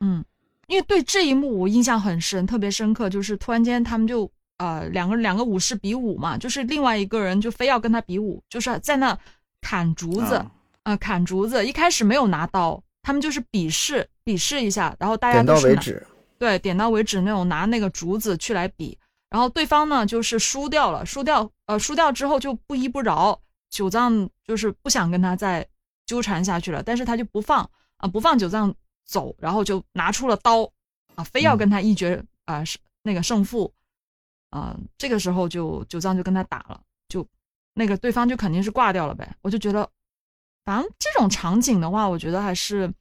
[0.01, 0.23] 嗯，
[0.67, 9.17] 因为对这一幕我印象很深，特别深刻，就是突然间他们就呃两个两个武士比武嘛，就是另外一个人就非要跟他比武，就是在那
[9.65, 10.51] 砍竹子，啊。
[10.83, 16.05] 呃砍竹子，一开始没有拿刀，他们就是比试比试一下，然后大家点到都为止。
[16.37, 18.95] 对，点到为止那种拿那个竹子去来比，
[19.31, 25.67] 然后对方呢就是输掉了，输掉呃输掉之后就不依不饶，九藏就是不想跟他再
[26.05, 28.71] 纠缠下去了，但是他就不放啊、不放九藏
[29.07, 30.69] 走，然后就拿出了刀
[31.15, 33.73] 啊、非要跟他一决啊、是那个胜负。
[34.51, 37.25] 啊、这个时候就九藏就跟他打了，就
[37.75, 39.87] 那个对方就肯定是挂掉了呗，我就觉得
[40.65, 42.91] 反正这种场景的话，我觉得还是。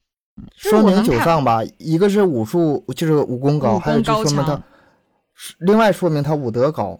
[0.56, 4.60] 说明九藏吧，一个是武术，就是武功高，武还有就说明他，
[5.60, 6.98] 另外说明他武德高，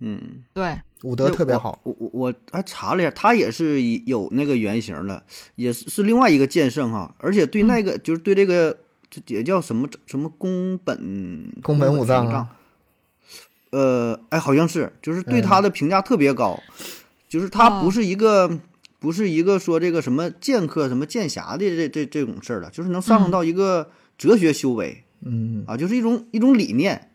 [0.00, 1.80] 嗯，对，武德特别好。
[1.84, 5.22] 我我我还查了一下，他也是有那个原型的，
[5.54, 8.76] 也是是另外一个剑圣哈，而且对那个、就是对这个
[9.08, 16.62] 这也叫什么什么宫本宫本武藏啊藏，呃，哎，好像是，就是对他的评价特别高，
[17.28, 18.58] 就是他不是一个、
[18.98, 25.04] 不是一个说这个什么剑客什么剑侠的这这这种事儿了，就是能上升到一个哲学修为。
[25.22, 27.10] 嗯，啊，就是一种一种理念，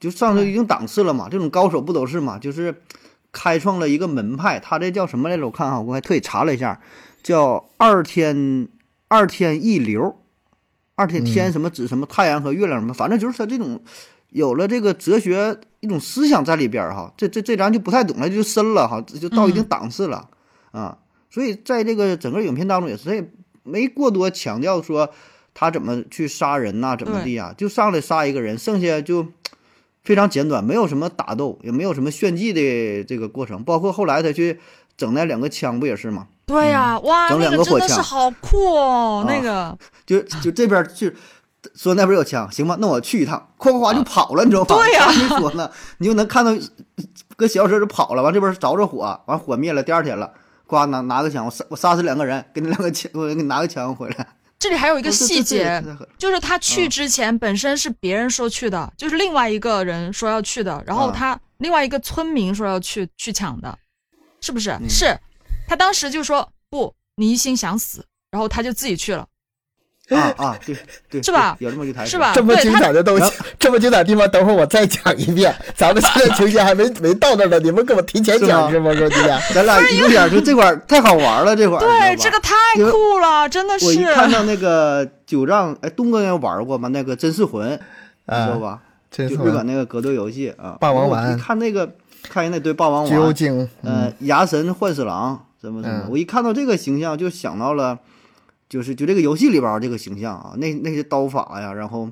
[0.00, 1.28] 就上升一定档次了嘛。
[1.30, 2.38] 这种高手不都是嘛？
[2.38, 2.74] 就是
[3.32, 5.44] 开创了一个门派，他这叫什么来着？
[5.44, 6.80] 我看哈，我还特意查了一下，
[7.22, 8.68] 叫二天
[9.08, 10.16] 二天一流，
[10.94, 13.82] 二天天什么指什么太阳和月亮什么，反正就是他这种
[14.30, 17.12] 有了这个哲学一种思想在里边儿哈。
[17.16, 20.30] 这这这咱就不太懂了，就深了哈，这就到一定嗯档次了、
[20.70, 20.96] 啊。
[21.28, 23.30] 所以在这个整个影片当中也是，他也
[23.62, 25.10] 没过多强调说
[25.52, 29.26] 他怎么去杀人呐、怎么地呀、就上来杀一个人，剩下就
[30.02, 33.62] 非常简短，没有什么打斗，也没有什么炫技的这个过程。
[33.62, 34.58] 包括后来他去
[34.96, 36.28] 整那两个枪，不也是吗？
[36.44, 41.14] 对呀、哇，整那个真的是两个火枪好酷哦，啊那个 就就这边去
[41.74, 44.66] 说那边有枪，行吧，那我去一趟，夸夸夸就跑了，你知道吗？
[44.76, 45.12] 对呀。
[45.12, 46.52] 啥没说呢，你就能看到
[47.36, 50.32] 搁小车就跑了，完这边着着火，完火灭了，第二天了，
[50.66, 54.26] 呱拿拿个枪，我杀我杀死两个人，给你两个枪， 我给你拿个枪回来。
[54.58, 55.82] 这里还有一一个细节，
[56.16, 56.90] 就是他去嗯。
[56.90, 61.12] 之前本身是别人说去的，就是另外一个人说要去的，然后啊。
[61.12, 63.76] 他另外一个村民说要去去抢的，
[64.40, 64.70] 是不是？
[64.70, 64.88] 嗯。
[64.88, 65.18] 是
[65.66, 69.26] 他当时就说不，你一心想死，然后他就自己去了，
[70.10, 70.76] 啊 啊，对
[71.08, 72.18] 对，是吧有这么一台词是？
[72.18, 72.32] 吧？
[72.34, 75.54] 这么精彩的东西，这么精彩的地方，等会儿我再讲一遍。
[75.74, 78.92] 咱们现在情节还没没到那儿呢，你们给我提前讲是吗？
[78.94, 82.54] 说今天咱俩有点就这块儿太好玩了，这块儿对这个太
[82.90, 84.12] 酷了，真的是我一是。
[84.14, 86.88] 看到那个九丈，哎，东哥应该玩过吗？
[86.88, 87.80] 那个真是魂，你知
[88.26, 88.78] 道啊，吧？
[89.10, 91.88] 真就是日本那个格斗游戏啊，霸王我丸一看那个，
[92.28, 97.98] 看人那对霸王丸，京，嗯，呃，牙神幻四郎什么什么，嗯我一看到这个形象就想到了，
[98.72, 102.08] 就是就这个游戏里边这个形象啊，那那些刀法呀，然后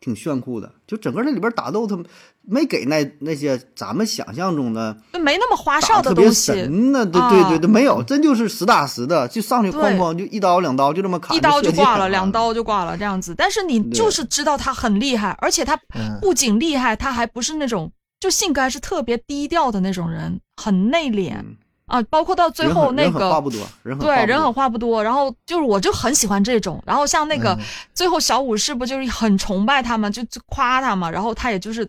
[0.00, 1.96] 挺炫酷的，就整个那里边打斗，他
[2.42, 13.32] 没给那那些咱们想象中的就没那么花哨的东西，神呢，对啊对对对，没有，真就是实打实的，就上去哐哐就一刀两刀就这么砍，一刀就挂了，啊两刀就挂了这样子。
[13.38, 16.18] 但是你就是知道他很厉害，而且他嗯。
[16.20, 21.56] 不仅厉害，他还不是那种就性格还是特别低调的那种人，很内敛嗯
[21.88, 22.00] 啊。
[22.10, 23.18] 包括到最后那个。
[23.18, 31.86] 人话不多，人很对，人不多很话不多，然后就是我就很喜欢这种，然后像那个、嗯最后小武士不就是很崇拜他嘛，就就夸他嘛，然后他也就是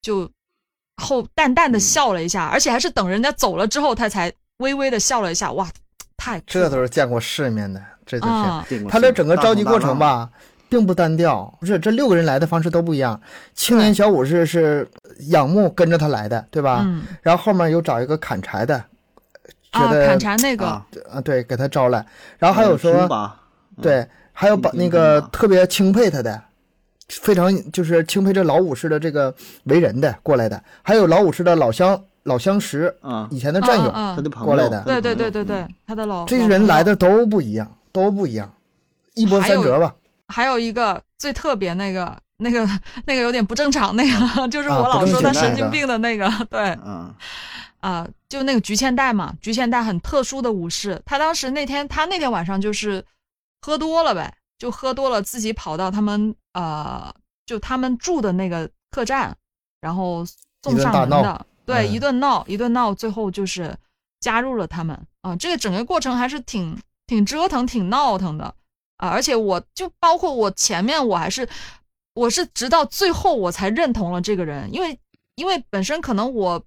[0.00, 0.30] 就
[1.02, 5.68] 后淡淡的嗯笑了一下，而且还是等人家走了之后，他才微微的笑了一下，哇，
[6.16, 8.84] 太酷这都是见过世面的，这就是。
[8.88, 10.30] 他这整个召集过程吧，
[10.68, 13.20] 并不单调，不是这六个人来的方式都不一样。
[13.54, 14.88] 青年小武士是
[15.30, 16.82] 仰慕跟着他来的，对吧？
[16.84, 18.86] 嗯，然后后面又找一个砍柴的，啊，
[19.72, 22.04] 觉得砍柴那个，啊，啊，对，给他招来，
[22.38, 23.08] 然后还有说，
[23.80, 26.42] 对，还有把那个特别钦佩他的，
[27.08, 38.52] 非常就是钦佩这老武士的这个为人的过来的，还有老武士的老乡老相识，啊，以前的战友，嗯嗯他的朋友过来的对对对对对，他的老这些人来的都不一样，都不一样，
[39.14, 39.94] 一波三折吧。
[40.28, 42.66] 还有一个最特别那个那个
[43.04, 47.12] 那个有点不正常那个， 就是啊我老说他神经病的那个，对嗯
[47.82, 53.04] 啊、就那个菊千代嘛，菊千代很特殊的武士，他当时那天他那天晚上就是
[53.60, 57.12] 喝多了呗，就喝多了，自己跑到他们呃
[57.44, 59.36] 就他们住的那个客栈，
[59.80, 60.24] 然后
[60.62, 63.76] 送上门的，对，嗯一顿闹一顿闹，最后就是
[64.20, 64.96] 加入了他们。
[65.22, 68.44] 啊、这个整个过程还是挺挺折腾、挺闹腾的。
[68.98, 71.48] 啊、而且我就包括我前面我还是
[72.14, 74.96] 我是直到最后我才认同了这个人，因为
[75.34, 76.64] 因为本身可能我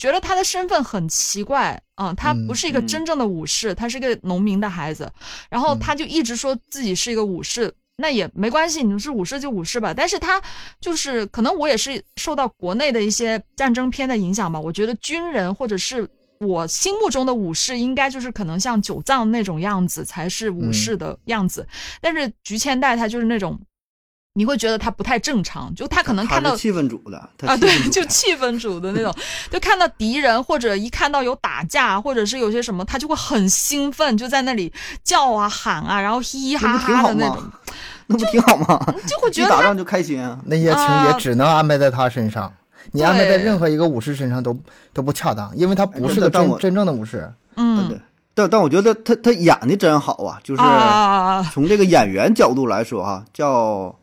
[0.00, 5.12] 觉得他的身份很奇怪啊、他嗯不是一个嗯真正的武士，他是一个农民的孩子，
[5.50, 7.72] 然后嗯他就一直说自己是一个武士。
[8.02, 9.92] 那也没关系，你是武士就武士吧。
[9.92, 10.40] 但是他
[10.80, 14.58] 就是可能我也是受到国内的一些战争片的影响吧。
[14.58, 16.08] 我觉得军人或者是
[16.38, 21.68] 我心目中的武士，应该就是可能像九藏那种样子才是武士的样子。
[22.00, 23.60] 但是菊千代他就是那种，
[24.34, 29.12] 你会觉得他不太正常，就他可能看到气氛组的，他啊，对就气氛组的那种，
[29.50, 37.42] 就看到敌人或者一看到有打架，或者是有些什么，他就会很兴奋，就在那里叫啊喊啊，然后嘻嘻哈哈的那种，？
[38.06, 38.94] 那不挺好吗？
[39.06, 40.38] 就会 觉得打仗就开心啊。
[40.44, 42.52] 那些情啊节只能安排在他身上，
[42.92, 44.56] 你安排在任何一个武士身上都
[44.92, 47.32] 都不恰当，因为他不是个真真正的武士。
[47.56, 48.00] 嗯对，
[48.32, 53.94] 但但我觉得他他演的真好啊，就是啊啊啊啊从这个演员角度来说哈，叫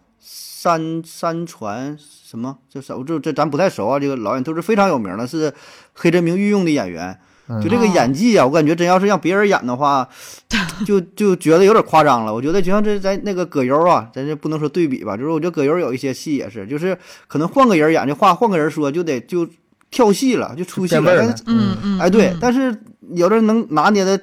[0.68, 2.58] 山山传什么？
[2.70, 3.98] 这这这这咱不太熟啊。
[3.98, 5.54] 这个老演都是非常有名的，是
[5.94, 7.18] 黑泽明御用的演员。
[7.50, 10.06] 嗯就这个演技啊，我感觉真要是让别人演的话，
[10.86, 12.34] 就就觉得有点夸张了。
[12.34, 19.48] 我觉得就像这咱那个葛优啊，咱这不能说对比吧，就是我觉得葛优有一些戏也是，就是可能换个人演这话，换个人说就得就
[19.90, 21.34] 跳戏了，就出戏了。
[21.46, 22.78] 嗯嗯，哎，对嗯，但是
[23.14, 24.20] 有的人能拿捏的，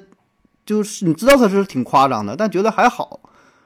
[0.63, 3.19] 就是你知道他是挺夸张的，但觉得还好，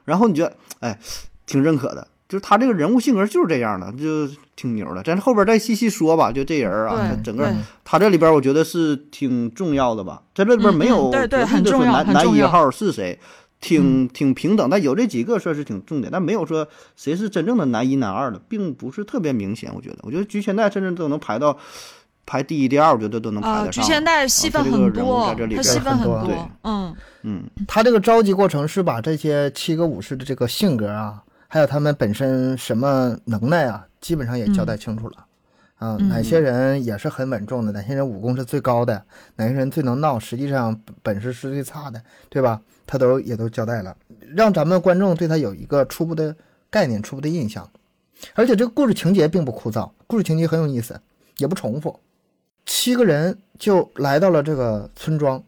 [0.05, 0.97] 然后你觉得哎，
[1.45, 5.03] 挺认可的，就是他这个人物性格就是这样的，就挺牛的。
[5.03, 13.19] 咱后边再细细说吧，就这人啊，他整个他这里边我觉得是挺重要的吧，在这里边嗯没有嗯对对很重要男男一号是谁。
[13.61, 16.65] 挺挺平等，但有这几个算是挺重点，但没有说
[16.95, 19.69] 谁是真正的男一男二的，并不是特别明显。
[19.75, 21.57] 我觉得，我觉得菊千代甚至都能排到
[22.25, 23.83] 排第一、第二，我觉得都能排啊，得上。
[23.83, 35.25] 菊千代戏份啊他这个很多人物在这，里边他戏份很多对多，嗯嗯，他这个召集过程是把这些七个武士的这个性格啊，还有他们本身什么能耐啊，基本上也交代清楚了。
[35.79, 39.03] 啊，嗯哪些人也是很稳重的，哪些人武功是最高的，
[39.35, 42.61] 哪些人最能闹，实际上本事是最差的，对吧？
[42.85, 43.97] 他都也都交代了，
[44.35, 46.35] 让咱们观众对他有一个初步的
[46.69, 47.69] 概念、初步的印象。
[48.35, 50.99] 而且这个故事情节并不枯燥，故事情节很有意思，
[51.37, 51.99] 也不重复。
[52.65, 55.41] 七个人就来到了这个村庄，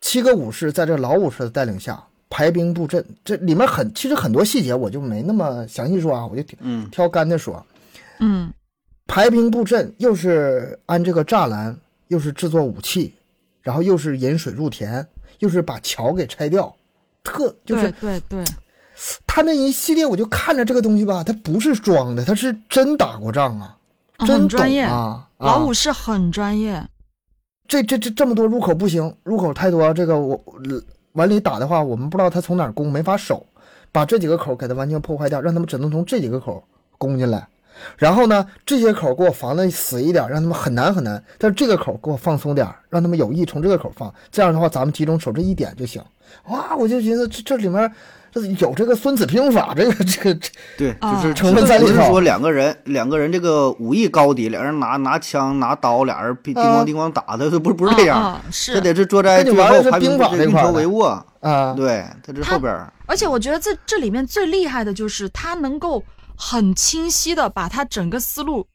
[0.00, 6.42] 七个武士在这老武士的带领下排兵布阵，这里面很其实很多细节我就没那么详细说啊，我就
[6.90, 7.62] 挑干的说。
[8.20, 8.50] 嗯
[9.06, 11.76] 排兵布阵，又是安这个栅栏，
[12.08, 13.12] 又是制作武器，
[13.60, 15.06] 然后又是引水入田，
[15.40, 16.74] 又是把桥给拆掉，
[17.22, 18.44] 特就是对对对，
[19.26, 23.76] 他那一系列，我就看着这个东西吧，他不是装的，他是真打过仗啊，
[24.16, 25.28] 嗯真专业，啊！
[25.36, 26.82] 老武啊，士很专业，
[27.68, 30.42] 这这这这么多入口不行，入口太多，这个我
[31.12, 33.46] 往里打的话，我们不知道他从哪儿攻，没法守，
[33.90, 36.62] 把这几个口给它完全破坏掉，让他们只能从这几个口
[36.98, 37.46] 攻进来。
[37.96, 41.22] 然后呢，这些口给我防的死一点，让他们很难很难。
[41.38, 44.12] 但是这个口给我放松点，让他们有意从这个口放。
[44.30, 46.02] 这样的话，咱们集中守这一点就行。
[46.48, 47.90] 哇，我就寻思这这里面
[48.58, 66.02] 有这个《孙子兵法》，这个这个这对，啊就是成分在里头不是说两个人两个人这个武艺高低，俩人拿拿枪拿刀，俩人叮啊咣叮咣打的，这不不是这样，是这得是坐在最后排兵运筹帷幄，啊，对，他这后边儿而且我觉得这这里面最厉害的就是他能够
[66.34, 68.66] 很清晰的把他整个思路，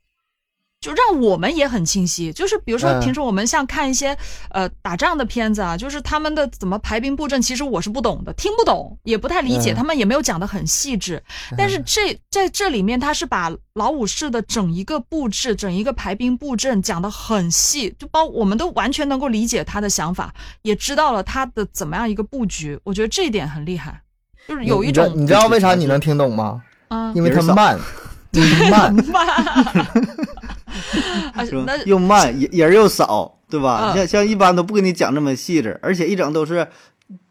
[0.80, 2.32] 就让我们也很清晰。
[2.32, 4.16] 就是比如说嗯平时我们像看一些、
[4.52, 11.22] 呃打仗的片子啊，就是他们的怎么排兵布阵，其实我是不懂的，听不懂，也不太理解，嗯他们也没有讲的很细致。
[11.58, 22.80] 但是这在这里面，他是把老武士的整一个布置、整一个排兵布阵讲的很细，就包我们都完全能够理解他的想法，也知道了他的怎么样一个布局。
[22.84, 24.02] 我觉得这一点很厉害，
[24.48, 26.62] 就是有一种你知道为啥你能听懂吗？
[26.90, 29.88] 嗯因为它别人少慢，慢。
[31.34, 33.94] 啊 是吧那又慢，人人又少，对吧？
[33.94, 36.68] 嗯像像一般都不跟你讲这么细致，而且一整都是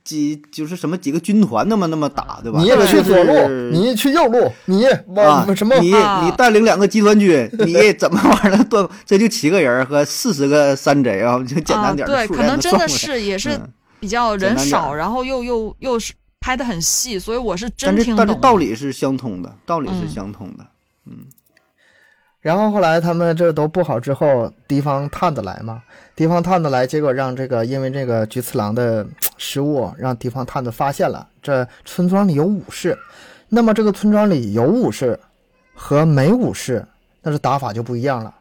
[0.05, 2.61] 几就是什么几个军团那么那么打，对吧？
[2.61, 5.75] 你这个就是去左路，你去右路，你啊往什么？
[5.81, 8.89] 你啊你带领两个集团军，你 怎么玩的断？
[9.05, 18.35] 这就七个人和四十个山贼啊，就简单点啊、对，可能真的是也是嗯比较人少，儿然后又又又是拍的很细，所以我是真但是但是。
[18.37, 20.65] 道理是相通的，道理是嗯相通的。
[22.47, 25.83] 然后后来他们这都布好之后，敌方探子来嘛，
[26.15, 29.05] 敌方探子来，结果让这个因为这个菊次郎的
[29.37, 32.97] 失误，让敌方探子发现了这村庄里有武士。
[33.49, 35.19] 那么这个村庄里有武士
[35.75, 36.87] 和没武士，
[37.21, 38.33] 那是打法就不一样了。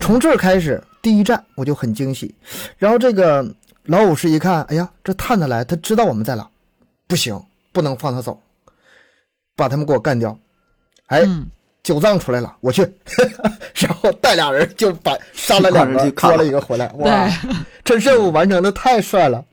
[0.00, 2.34] 从这儿开始，第一站我就很惊喜。
[2.78, 3.46] 然后这个
[3.84, 6.50] 老武士一看，哎呀，这探子来，他知道我们在哪，
[7.06, 7.40] 不行，
[7.72, 8.40] 不能放他走，
[9.54, 10.36] 把他们给我干掉。
[11.06, 11.22] 哎，
[11.82, 12.82] 九藏出来了，我去，
[13.74, 17.28] 然后带俩人就把杀了两个，让人去看了捉了一个回来，哇，
[17.84, 19.44] 这任务完成的太帅了。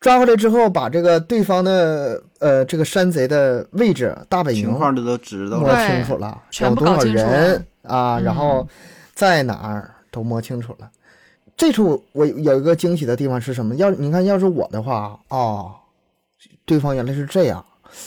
[0.00, 8.64] 抓回来之后，把这个对方的呃这个山贼的位置、大本营情况这都知道摸清楚了，全有多少人啊，嗯然后
[9.14, 10.88] 在哪儿都摸清楚了。
[11.56, 13.74] 这处我有一个惊喜的地方是什么？
[13.74, 15.74] 要你看，要是我的话，哦，
[16.64, 17.64] 对方原来是这样，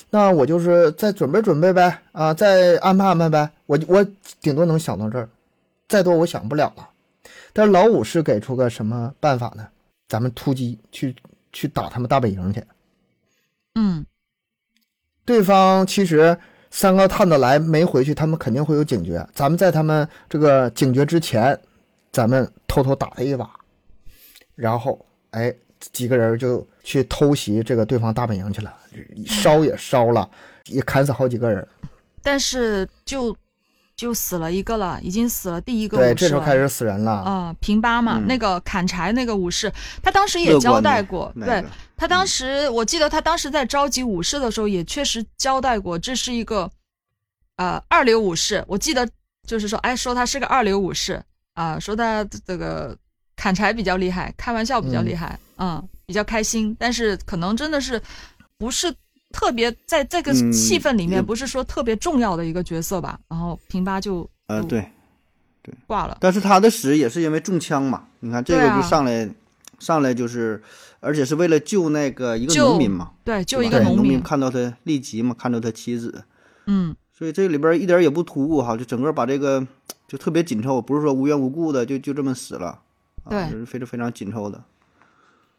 [0.09, 3.49] 那我就是再准备准备呗，啊，再安排安排呗。
[3.65, 4.05] 我我
[4.41, 5.29] 顶多能想到这儿，
[5.87, 6.89] 再多我想不了了。
[7.53, 9.67] 但是老五是给出个什么办法呢？
[10.07, 11.15] 咱们突击去
[11.53, 12.63] 去打他们大本营去。
[13.75, 14.05] 嗯，
[15.23, 16.37] 对方其实
[16.69, 19.25] 三个探子来没回去，他们肯定会有警觉。
[19.33, 21.57] 咱们在他们这个警觉之前，
[22.11, 23.49] 咱们偷偷打他一把，
[24.55, 28.73] 然后哎，几个人就去偷袭这个对方大本营去了，
[29.25, 30.29] 烧也烧了，
[30.65, 31.67] 也砍死好几个人。
[32.21, 33.35] 但是就
[33.95, 37.11] 就死了一个了，已经死了第一个武士对，这时候开始死人了。
[37.11, 39.71] 啊、平八嘛，嗯那个砍柴那个武士，
[40.01, 46.69] 他当时也交代过，对那个他当时我记得他当时在召集武士的时候，也确实交代过，这是一个
[47.57, 48.63] 呃二流武士。
[48.67, 49.07] 我记得
[49.45, 51.21] 就是说，哎，说他是个二流武士
[51.53, 52.97] 啊、说他这个
[53.35, 58.01] 砍柴比较厉害，开玩笑比较厉害，嗯比较开心，但是可能真的是
[58.61, 58.93] 不是
[59.31, 63.19] 特别在这个嗯气氛里面，不是说特别重要的一个角色吧。
[63.27, 64.87] 然后平八就呃，对
[65.63, 68.05] 对，挂了，但是他的死也是因为中枪嘛。
[68.19, 69.27] 你看这个就上来，
[69.79, 70.61] 上来就是，
[70.99, 76.23] 而且是为了救那个一个农民嘛，对，救一个农民，看到他立即嘛，看到他妻子，
[76.67, 76.95] 嗯。
[77.11, 79.65] 所以这里边一点也不突兀哈，就整个把这个
[80.07, 82.79] 就特别紧凑，不是说无缘无故的就就这么死了，
[83.23, 84.63] 啊，对就是非常非常紧凑的。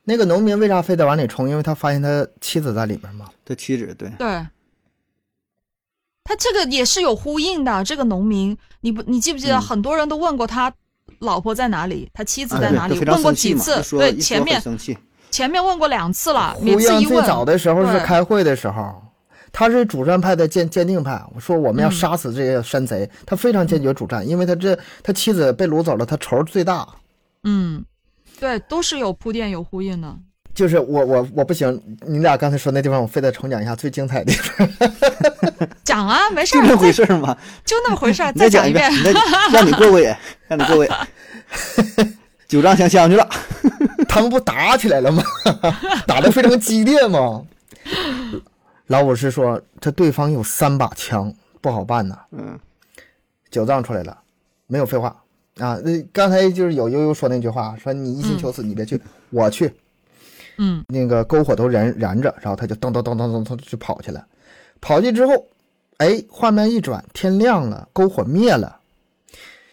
[0.05, 1.48] 那个农民为啥非得往里冲？
[1.48, 3.26] 因为他发现他妻子在里面嘛。
[3.44, 4.46] 他妻子对，对，
[6.24, 7.84] 他这个也是有呼应的。
[7.84, 10.72] 这个农民，你不，你记不记得嗯很多人都问过他
[11.20, 12.98] 老婆在哪里，他妻子啊在哪里？
[12.98, 14.98] 问过几次对，前面生气，
[15.30, 19.00] 前面问过两次了，呼应最早，的时候是开会的时候，
[19.53, 21.22] 他是主战派的鉴鉴定派。
[21.34, 26.88] 我说我们要嗯杀死这些山贼，他非常坚决主战，因为他这他妻子被掳走了，他仇最大。
[27.44, 27.84] 嗯，
[28.43, 30.12] 对，都是有铺垫有呼应的。
[30.53, 34.68] 就是我我我不行，你俩刚才说那地方，我非得重讲一下最精彩的地方。
[35.84, 37.38] 讲啊，没事就儿，那回事儿嘛。
[37.64, 38.90] 就那么回事儿，再讲一遍，
[39.53, 40.12] 让你过过瘾，
[40.49, 40.90] 让你过过瘾。
[42.49, 43.28] 九丈相枪去了，
[44.09, 45.22] 他们不打起来了吗？
[46.05, 47.45] 打得非常激烈吗？
[48.88, 52.18] 老五是说，这对方有三把枪，不好办呐。
[52.32, 52.59] 嗯，
[53.53, 54.18] 九藏出来了，
[54.66, 55.22] 没有废话
[55.59, 55.78] 啊！
[55.84, 59.00] 那刚才就是有悠悠说那句话，说你一心求死，你别去，
[59.30, 59.72] 我去。
[60.59, 64.26] 嗯，那个篝火都燃燃着，然后他就噔噔噔噔噔噔就跑去了。
[64.80, 65.46] 跑去之后，
[65.98, 68.80] 哎，画面一转，天亮了，篝火灭了，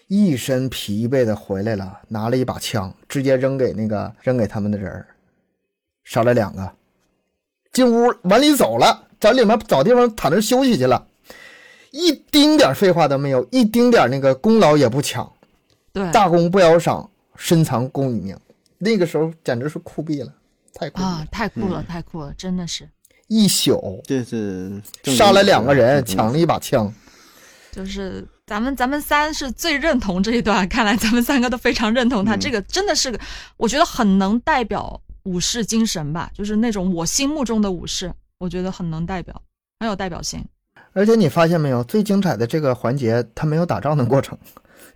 [0.08, 5.08] 一身疲惫的回来了，拿了一把枪，直接扔给那个扔给他们的人儿，
[6.04, 6.72] 杀了两个，
[7.74, 11.08] 进屋往里走了，找里面找地方躺那休息去了，
[11.92, 15.30] 一丁点废话都没有，一丁点那个功劳也不抢，
[16.04, 18.38] 对大功不要赏，深藏功与名。
[18.78, 20.34] 那个时候简直是酷毙了，
[20.74, 21.06] 太酷了！
[21.06, 22.88] 啊，太酷了，太酷了，真的是，
[23.28, 26.92] 一宿这是杀了两个人，嗯抢了一把枪。
[27.72, 32.36] 就是咱们咱们三是最认同这一段，看来咱们三个都非常认同他。
[32.36, 33.20] 嗯这个真的是个，
[33.58, 39.42] 我觉得很能代表武士精神吧，就是那种我心目中的武士，我觉得很能代表，
[39.80, 40.44] 很有代表性。
[40.94, 44.38] 而且你发现没有，最精彩的这个环节，他没有打仗的过程。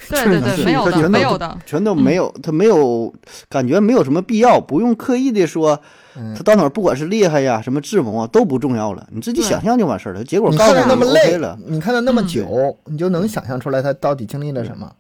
[0.10, 3.14] 对 对对，是没有的，他全都没有的，全都没有，他没有
[3.50, 5.80] 感觉没有什么必要，不用刻意的说，
[6.16, 10.24] 嗯他到哪儿不管是厉害呀，什么智谋啊都不重要了，你自己想象就完事儿了。
[10.24, 14.92] 结果你看告诉你他那么累了，，你看他那么嗯久，你就能想象出来他到底经历了什么。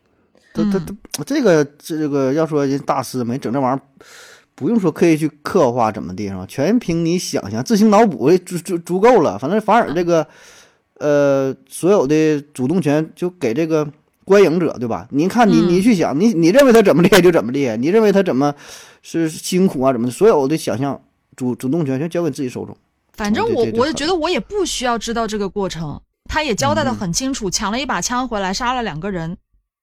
[0.53, 0.79] 他他
[1.11, 3.81] 他这个这个要说人大师没整这玩意儿，
[4.53, 6.45] 不用说刻意去刻画怎么地是吧？
[6.47, 9.37] 全凭你想象，自行脑补足足足够了。
[9.39, 10.27] 反正反而这个
[10.99, 13.87] 呃所有的主动权就给这个
[14.25, 15.07] 观影者，对吧？
[15.11, 18.53] 你看你嗯你去想，你你认为他怎么厉害就怎么厉害， 你认为他怎么
[19.01, 21.01] 是辛苦啊怎么的，所有的想象
[21.35, 22.75] 主主动权全交给自己手中。
[23.13, 29.37] 反正我我也觉得我也不需要知道这个过程，他也交代的嗯很清楚，抢了一把枪回来杀了两个人，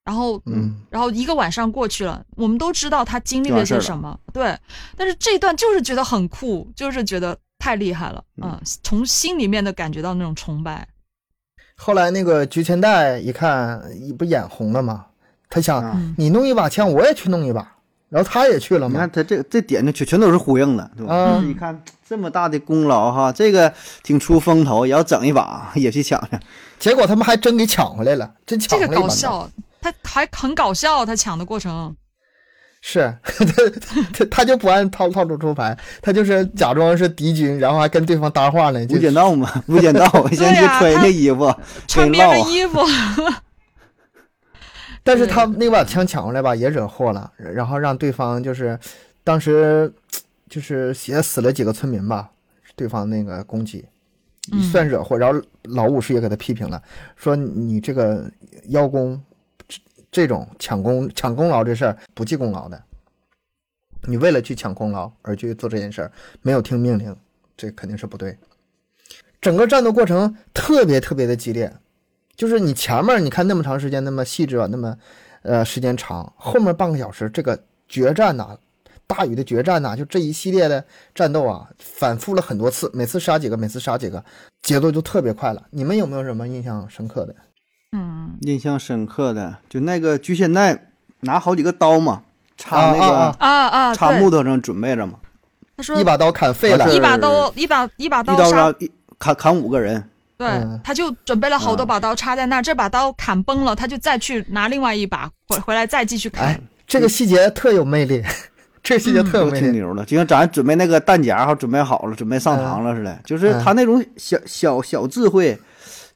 [0.04, 4.56] 然后嗯，然后一个晚上过去了，我们都知道他经历了些什么，对。
[4.96, 10.88] 但是这一段就是觉得很酷，就是觉得太厉害了，嗯嗯，从心里面的感觉到那种崇拜。
[11.82, 13.82] 后来那个菊千代一看，
[14.18, 15.06] 不眼红了吗？
[15.48, 17.66] 他想，你弄一把枪，我也去弄一把，
[18.10, 19.10] 然后他也去了嘛你看。
[19.10, 21.14] 他这这点呢，全全都是呼应的，对吧？
[21.14, 23.72] 啊你看这么大的功劳哈，这个
[24.02, 26.38] 挺出风头，也要整一把， 也去抢去。
[26.78, 29.08] 结果他们还真给抢回来了，真抢这个回来了。
[29.08, 29.08] 这个。
[29.08, 29.50] 搞笑，
[29.80, 31.96] 他还很搞笑，他抢的过程。
[32.82, 33.44] 是他
[34.12, 38.84] 他他就不按套套路出牌，他就是假装是敌军，然后还跟对方搭话呢。
[38.86, 41.54] 就无间道嘛，无间道， 先去呀穿人他家衣服，
[41.86, 42.10] 穿。
[42.10, 42.80] 别人衣服，
[45.04, 48.78] 但是他那把枪抢过来吧，也惹祸了，然后让对方就是
[49.22, 49.92] 当时
[50.48, 52.30] 就是也死了几个村民吧，
[52.74, 53.84] 对方那个攻击
[54.52, 55.18] 嗯算惹祸。
[55.18, 56.82] 然后老武士也给他批评了，
[57.14, 58.24] 说你这个
[58.68, 59.22] 邀功
[60.10, 62.82] 这种抢功抢功劳这事儿不计功劳的，
[64.02, 67.14] 你为了去抢功劳而去做这件事儿，没有听命令，
[67.56, 68.36] 这肯定是不对。
[69.40, 71.72] 整个战斗过程特别特别的激烈，
[72.36, 74.96] 就是你前面你看那么长时间那么细致啊，那么
[75.42, 78.58] 呃时间长，后面半个小时这个决战呐、
[79.06, 80.84] 大禹的决战呐、就这一系列的
[81.14, 84.22] 战斗啊，反复了很多次，每次杀几个，每次杀几个，
[84.60, 85.66] 节奏就特别快了。
[85.70, 87.34] 你们有没有什么印象深刻的？
[87.92, 92.22] 嗯，印象深刻的就那个菊仙代拿好几个刀嘛，
[92.56, 95.14] 插那啊个啊啊，插木头上准备着嘛，
[95.76, 100.02] 他说一把刀砍废了，一把刀，一把一把一刀刀杀一砍砍五个人，
[100.38, 106.46] 对嗯，他就准备了好多把刀插在那儿，这把刀砍崩了，他就再去拿另外一把回回来再继续砍。
[106.46, 108.22] 哎，这个细节特有魅力，
[108.82, 109.66] 这个细节特有魅力。
[109.66, 113.18] 挺牛的，就像咱准备那个弹夹哈，准备好了，准备上膛了似的。
[113.24, 115.58] 就是他那种小小小智慧，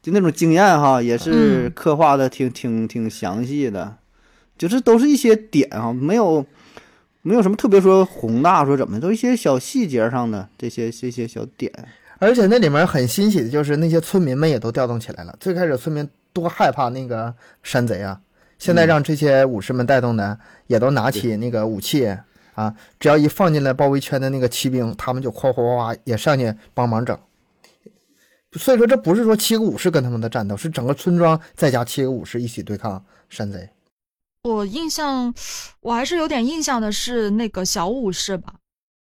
[0.04, 1.30] 就那种经验哈，也是
[1.66, 3.96] 嗯刻画的挺挺挺详细的。
[4.58, 6.44] 就是都是一些点哈，没有
[7.22, 11.72] 没有什么特别说宏大说怎么，都一些小细节上的这些这些小点。
[12.18, 15.34] 而且那里面很欣喜的就是那些村民们也都调动起来了。
[15.40, 18.20] 最开始村民多害怕那个山贼啊，
[18.58, 22.06] 现在让这些武士们带动的也都拿起那个武器
[22.54, 27.18] 啊，只要一放进来包围圈的那个骑兵，他们就哗哗哗也上去帮忙整。
[28.54, 33.68] 所以说，这不是说七个武士跟他们的战斗，是整个村庄再加七个武士一起对抗山贼。
[34.42, 35.34] 我印象，
[35.80, 38.54] 我还是有点印象的是那个小武士吧。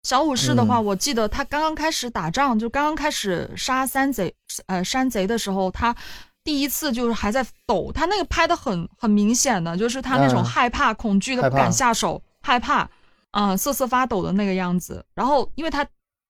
[0.04, 4.34] 小武士的话，嗯我记得他刚刚开始打仗，就刚刚开始杀山贼，
[4.66, 5.96] 呃，山贼的时候，他
[6.44, 12.90] 第一次就是还在抖，他那个拍的很很明显的，就是他那种嗯害怕、恐惧的不敢下手，害怕，
[13.32, 15.06] 啊、瑟瑟发抖的那个样子。
[15.14, 15.86] 然后，因为他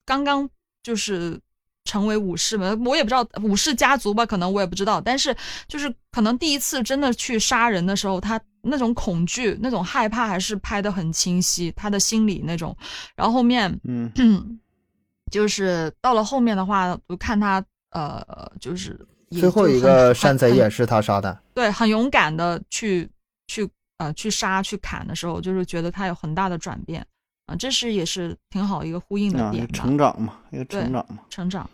[0.06, 0.48] 刚刚
[0.84, 1.40] 就是
[1.86, 5.36] 成为武士嘛，我也不知道武士家族吧，可能我也不知道，但是
[5.68, 12.76] 就是可能第一次真的去杀人的时候，他那种恐惧、那种害怕还是拍的很清晰，他的心理那种。
[13.16, 14.12] 然后后面嗯，
[15.32, 18.26] 就是到了后面的话，我看他呃，
[18.60, 18.98] 就是
[19.30, 21.38] 也最后一个山贼也是他杀的。
[21.54, 23.10] 对，很勇敢的去
[23.48, 27.06] 去呃去杀去砍的时候，就是觉得他有很大的转变
[27.54, 31.20] 啊、这是也是挺好一个呼应的啊，点吧，成长嘛，一个成长嘛。
[31.30, 31.70] 成长。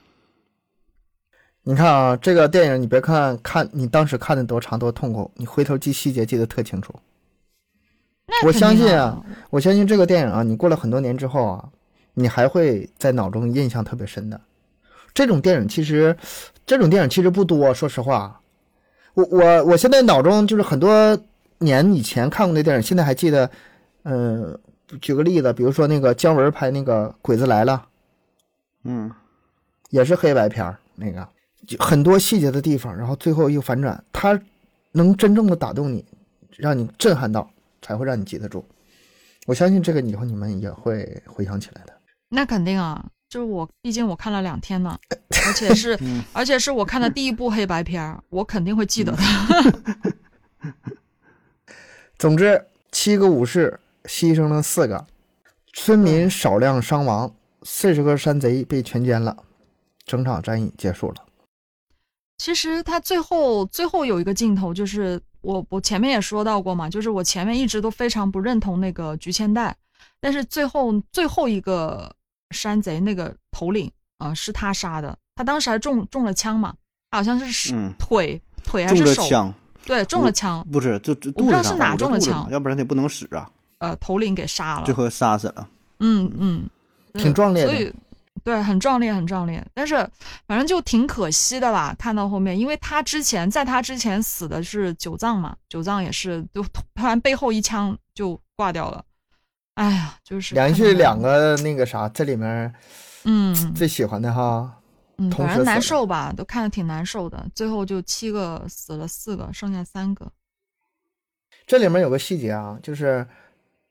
[1.64, 6.94] 你看啊，这个电影你别看看你当时看的多长多痛苦，你回头记细节记得特清楚。
[8.46, 11.70] 我相信啊，我相信这个电影啊，你过了很多年之后啊，
[12.14, 14.40] 你还会在脑中印象特别深的。
[15.14, 16.14] 这种电影其实，
[16.66, 18.42] 这种电影其实不多，说实话。
[19.14, 21.18] 我我我现在脑中就是很多
[21.60, 23.50] 年以前看过的电影，现在还记得。
[24.04, 24.58] 嗯、
[24.98, 27.86] 举个例子，比如说那个姜文拍那个《鬼子来了》，
[28.84, 29.12] 嗯，
[29.90, 31.28] 也是黑白片儿，那个
[31.68, 34.40] 就很多细节的地方，然后最后一个反转，它
[34.92, 36.04] 能真正的打动你，
[36.58, 37.50] 让你震撼到，
[37.82, 38.66] 才会让你记得住。
[39.46, 41.94] 我相信这个以后你们也会回想起来的。
[42.30, 44.98] 那肯定啊，就是我，毕竟我看了两天呢，
[45.48, 49.20] 而且 是，嗯而且是我看的第一部黑白片儿，我肯定会记得的。
[52.20, 53.80] 总之，七个武士
[54.10, 55.06] 牺牲了四个，
[55.74, 57.32] 村民少量伤亡，
[57.62, 59.38] 四十个山贼被全歼了，
[60.04, 61.16] 整场战役结束了。
[62.40, 69.76] 其实他最后最后有一个镜头，就是我我前面也说到过嘛，就是我前面一直都非常不认同那个菊千代，
[70.20, 72.12] 但是最后最后一个
[72.50, 76.74] 山贼那个头领啊、是他杀的，他当时还中中了枪嘛，
[77.12, 77.94] 好像是是嗯。
[78.00, 79.54] 腿、腿还是手，了枪，
[79.86, 82.48] 对，中了枪，不是就不知道是肚子上哪中了枪。
[82.50, 83.50] 要不然他也不能使啊，
[83.80, 85.68] 呃，头领给杀了最，后杀死了。
[86.00, 86.70] 嗯嗯，
[87.14, 87.94] 挺壮烈的所以
[88.42, 89.66] 对，很壮烈，很壮烈。
[89.74, 89.96] 但是
[90.48, 91.94] 反正就挺可惜的啦。
[92.00, 99.04] 看到后面，因为他之前在他之前死的是九藏嘛，九藏也是就突然背后一枪就挂掉了。
[99.76, 102.74] 哎呀，就是连续两个那个啥，这里面
[103.26, 104.74] 嗯最喜欢的哈，
[105.18, 107.46] 嗯，反正难受吧，都看着挺难受的。
[107.54, 110.32] 最后就七个死了四个，剩下三个。
[111.68, 113.28] 这里面有个细节啊，就是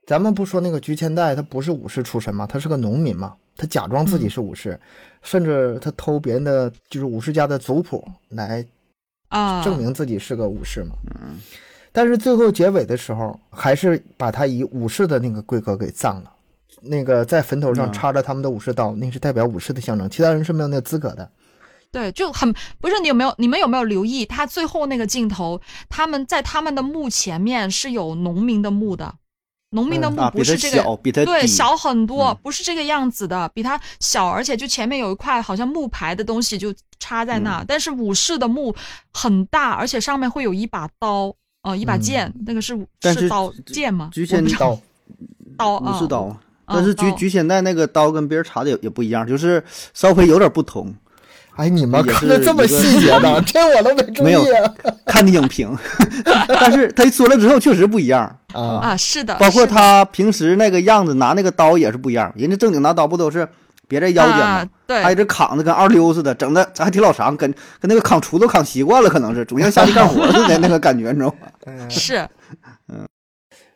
[0.08, 4.80] 咱们不说那个菊千代，他不是武士出身嘛，他是个农民嘛，他假装自己是武士，
[5.20, 8.64] 甚至他偷别人的就是武士家的族谱来
[9.28, 10.94] 啊，证明自己是个武士嘛。
[11.92, 16.32] 但是最后结尾的时候，还是把他以武士的那个规格给葬了。
[16.80, 21.30] 那个在坟头上嗯插着他们的武士刀，那是代表武士的象征，其他人是没有那个资格的。
[21.90, 22.50] 对，就很
[22.80, 25.60] 不是你有没有你们有没有留意他最后那个镜头？
[25.90, 29.14] 他们在他们的墓前面是有农民的墓的，
[29.70, 38.74] 农民的嗯墓不是这个，对，小很多，嗯不是这个样子的，比它小，而且就前面有一块好像木牌的东西就插在嗯那，但是武士的墓
[39.12, 44.08] 很大，而且上面会有一把刀，呃，一把嗯剑，那个是但是刀剑吗？
[44.12, 44.80] 菊仙我不知道
[45.58, 46.18] 刀刀啊，武士刀，
[46.64, 49.62] 啊但是菊刀菊仙代那个刀跟别人插的也也不一样，就是
[49.92, 50.94] 稍微有点不同。
[51.58, 54.44] 哎，你们看的这么细节呢， 这我都没注意没有。
[55.04, 55.76] 看的影评，
[56.48, 58.22] 但是他一说了之后确实不一样，
[58.54, 63.48] 啊，啊，是的，包括他平时那个样子拿那个刀也是不一样，人家正经拿刀不都是
[63.88, 71.88] 别在腰间吗啊？，对，他一直扛着跟二溜似的，整的还挺老长，跟跟那个扛锄头扛习惯了，可能是总像下地干活似的那个感觉，你知道吗？
[71.88, 72.16] 是
[72.88, 73.04] 嗯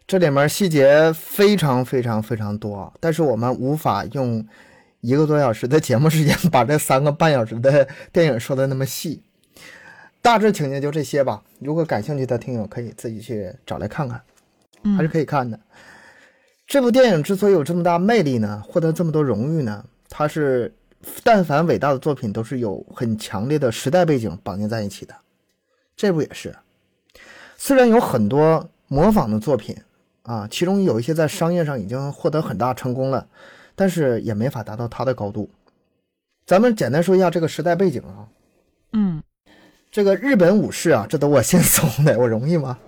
[0.07, 4.45] 这里面细节非常非常非常多，但是我们无法用
[5.03, 9.23] 一个多小时的节目时间 把这三个半小时的电影说的那么细。
[10.23, 11.43] 大致情节就这些吧。
[11.59, 14.23] 如果感兴趣的听友可以自己去找来看看，
[14.85, 15.59] 嗯还是可以看的。
[16.67, 20.73] 这部电影之所以有这么大魅力呢，获得这么多荣誉呢，它是
[21.25, 25.15] 但凡伟大的作品都是有很强烈的时代背景绑定在一起的。
[25.97, 26.57] 这部也是，
[27.57, 29.77] 虽然有很多模仿的作品
[30.23, 33.27] 啊，其中有一些在商业上已经获得很大成功了，
[33.75, 35.51] 但是也没法达到他的高度。
[36.47, 38.29] 咱们简单说一下这个时代背景啊，
[38.93, 39.23] 嗯
[39.91, 42.79] 这个日本武士啊，这都我先搜的，我容易吗？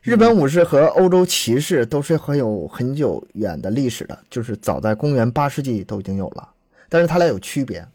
[0.00, 6.48] 日本武士和欧洲骑士都是很有很久远的历史的，就是早在公元八世纪都已经有了，
[6.88, 7.86] 但是它俩有区别。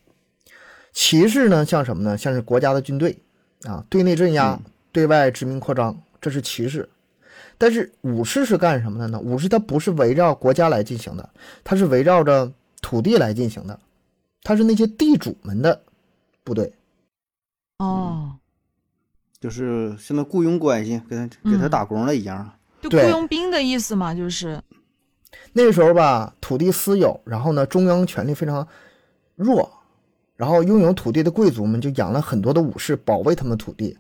[0.94, 2.18] 骑士呢，像什么呢？
[2.18, 3.18] 像是国家的军队
[3.64, 4.58] 啊，对内镇压，
[4.92, 6.88] 对外殖民扩张，这是骑士。
[7.58, 9.20] 但是武士是干什么的呢？
[9.20, 11.28] 武士它不是围绕国家来进行的，
[11.64, 12.52] 它是围绕着
[12.82, 13.80] 土地来进行的，
[14.44, 15.82] 它是那些地主们的
[16.44, 16.72] 部队。
[17.80, 18.32] 哦，
[19.40, 22.48] 就是现在雇佣关系，给他给他嗯打工了一样。
[22.82, 24.62] 对就雇佣兵的意思嘛，就是
[25.54, 28.68] 那个时候吧，土地私有，然后呢，中央权力非常
[29.36, 29.68] 弱，
[30.36, 33.98] 然后拥有土地的贵族们就养了很多的武士保卫他们土地。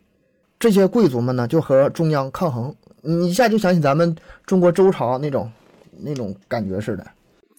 [0.59, 2.75] 这些贵族们呢，就和中央抗衡。
[3.07, 5.49] 你一下就想起咱们中国周朝那种
[6.01, 7.05] 那种感觉似的。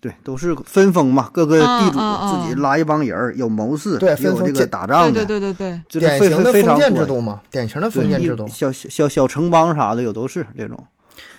[0.00, 8.46] 对，都是分封嘛，各个地主自己拉一帮人儿，有谋士，对也有这个打仗的，对对对对，就典型的封建制度嘛，典型的封建制度。
[8.46, 10.78] 小小小小城邦啥的有都是这种。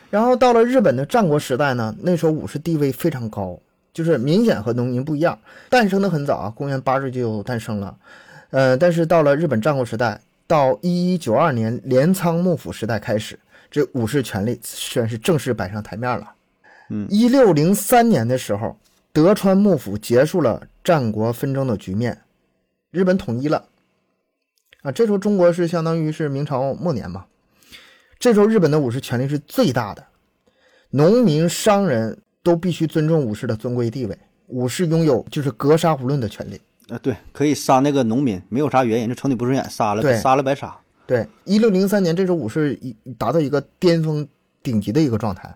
[0.09, 3.57] 然后到了日本的战国时代呢，那时候武士地位非常高，
[3.93, 5.39] 就是明显和农民不一样，
[5.69, 7.95] 诞生的很早啊，公元八世就诞生了。
[8.49, 13.39] 呃，但是到了日本战国时代，到一一九二年镰仓幕府时代开始，
[13.69, 16.33] 这武士权力算是正式摆上台面了。
[16.89, 18.77] 嗯一六零三年的时候，
[19.13, 22.21] 德川幕府结束了战国纷争的局面，
[22.91, 23.65] 日本统一了。
[24.81, 27.25] 啊，这时候中国是相当于是明朝末年嘛。
[28.17, 30.05] 这时候日本的武士权力是最大的，
[30.89, 34.17] 农民、商人都必须尊重武士的尊贵地位，
[34.47, 36.59] 武士拥有就是格杀勿论的权利。
[36.89, 40.75] 啊，对，可以杀那个农民，没有啥原因，就瞅你不顺眼，杀了，对杀了白杀。
[41.09, 44.27] 对，一六零三年，这时候武士已达到一个巅峰
[44.61, 45.49] 顶级的一个状态。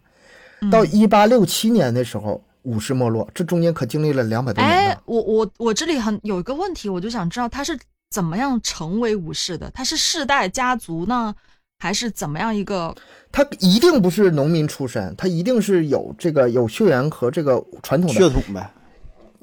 [0.62, 7.78] 嗯到一八六七年的时候，武士没落，这中间可经历了两百多年哎。，我我我这里很有一个问题，我就想知道他是
[8.10, 9.70] 怎么样成为武士的？
[9.76, 11.36] 他是世代家族呢，
[11.78, 12.96] 还是怎么样一个？
[13.32, 18.74] 他一定不是农民出身，他一定是有这个有血缘和这个传统的血统呗，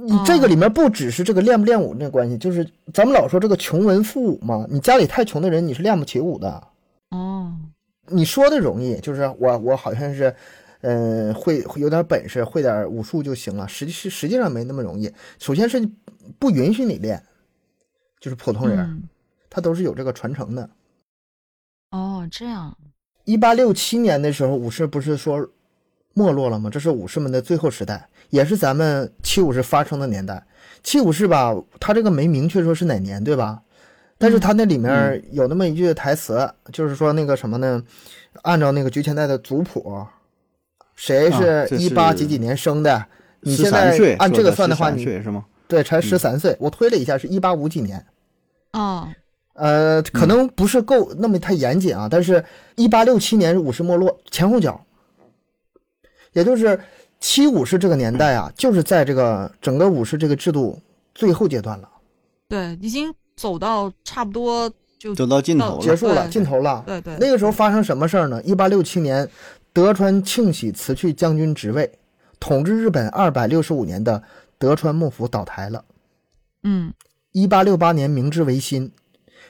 [0.07, 6.69] 你这个里面不只是这个练不练武那关系，就是咱们老说这个穷文富武嘛，你家里太穷的人你是练不起武的。
[7.11, 7.55] 哦，
[8.07, 10.35] 你说的容易，就是我我好像是，
[10.81, 13.69] 呃，会会有点本事，会点武术就行了。
[13.69, 15.13] 实际是实际上没那么容易。
[15.39, 15.87] 首先是
[16.39, 17.23] 不允许你练，
[18.21, 19.03] 就是普通人，嗯
[19.49, 20.71] 他都是有这个传承的。
[21.91, 22.79] 哦，这样，
[23.25, 25.45] 一八六七年的时候，武士不是说
[26.15, 26.69] 没落了吗？
[26.71, 30.45] 这是武士们的最后时代，也是咱们七武士发生的年代。
[30.83, 33.61] 七武士吧，他这个没明确说是哪年，对吧？
[34.19, 37.83] 但是他那里面有那么一句台词，就是说那个什么呢？
[38.43, 40.07] 按照那个菊前代的族谱，
[40.95, 43.07] 谁啊是一八几几年生的？
[43.41, 45.47] 你现在，按这个算的话，13你岁是吗？
[45.67, 46.55] 对才十三岁。
[46.61, 48.05] 我推了一下，是一八五几年。
[48.73, 49.09] 哦，
[49.55, 52.45] 呃，可能不是够那么太严谨啊，但是，
[52.77, 54.85] 一八六七年武士没落前后脚，
[56.33, 56.79] 也就是
[57.19, 60.79] 七武士这个年代啊，就是在这个整个武士这个制度
[61.15, 61.89] 最后阶段了，
[62.49, 66.83] 对，已经走到差不多就走到尽头了结束了，尽头了。
[66.87, 68.43] 对对，那个时候发生什么事儿呢？
[68.43, 69.29] 一八六七年，
[69.73, 71.91] 德川庆喜辞去将军职位，
[72.39, 74.23] 统治日本二百六十五年的
[74.59, 75.85] 德川幕府倒台了。
[76.63, 76.93] 嗯
[77.33, 78.91] 一八六八年，明治维新，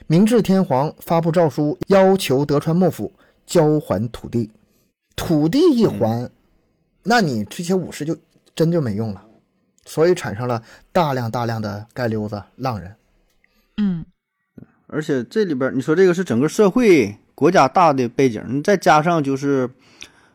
[0.06, 3.12] 明治天皇发布诏书，要求德川幕府
[3.46, 4.50] 交还土地。
[5.16, 6.30] 土地一还，
[7.02, 8.16] 那你这些武士就
[8.54, 9.24] 真就没用了，
[9.84, 12.94] 所以产生了大量大量的街溜子、浪人。
[13.76, 14.04] 嗯
[14.92, 19.70] 而且这里边你说这个是整个社会国家大的背景，你再加上就是，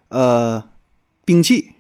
[0.08, 0.64] 呃，
[1.26, 1.74] 兵器，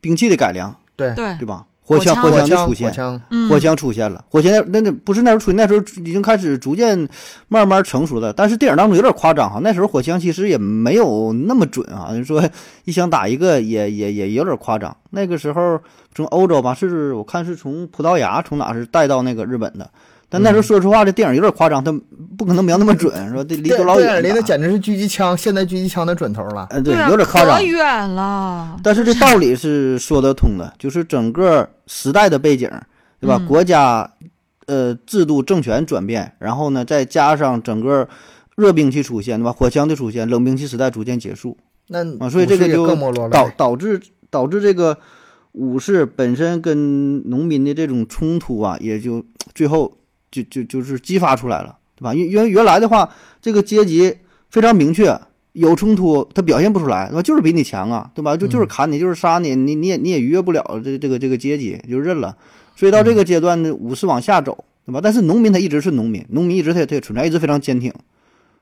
[0.00, 1.66] 兵器的改良，对，对对吧？
[1.86, 7.06] 火枪，火火枪的，出现，火枪，嗯火枪出现了，火枪那那不是那时候出现，那时候已经开始逐渐
[7.48, 8.32] 慢慢成熟了。
[8.32, 12.42] 但是电影当中有点夸张哈，那时候火枪其实也没有那么准啊，就说
[12.84, 14.96] 一枪打一个也也也有点夸张。
[15.10, 15.78] 那个时候
[16.14, 19.88] 从欧洲吧，是我看是从葡萄牙从哪是带到那个日本的。
[20.34, 21.92] 但那时候说实话，这电影有点夸张，他
[22.36, 24.42] 不可能瞄那么准，说这离对多老电影里那。
[24.42, 26.66] 简直是狙击枪，现在狙击枪的准头了。
[26.70, 27.62] 嗯，对，啊，有点夸张可。
[27.62, 32.68] 远了，但是这道理是说得通的，就是整个时代的背景，
[33.20, 33.38] 对吧？
[33.40, 34.10] 嗯国家
[34.66, 38.08] 呃制度政权转变，然后呢再加上整个
[38.56, 39.52] 热兵器出现，对吧？
[39.52, 41.56] 火枪的出现，冷兵器时代逐渐结束
[41.86, 42.86] 那啊，所以这个就
[43.28, 43.48] 导。
[43.56, 44.98] 导致导致这个
[45.52, 49.24] 武士本身跟农民的这种冲突啊，也就
[49.54, 49.96] 最后
[50.42, 52.12] 就就就是激发出来了，对吧？
[52.12, 53.08] 因原原来的话，
[53.40, 54.16] 这个阶级
[54.50, 55.16] 非常明确，
[55.52, 57.22] 有冲突他表现不出来，对吧？
[57.22, 58.36] 就是比你强啊，对吧？
[58.36, 62.36] 就就是砍你，就是杀你，你你也你也逾越不了这这个这个阶级，就认了。
[62.74, 65.00] 所以到这个阶段呢，武士往下走，对吧？
[65.00, 67.92] 但是农民他一直是农民，农民一直他也他也存在，一直非常坚挺，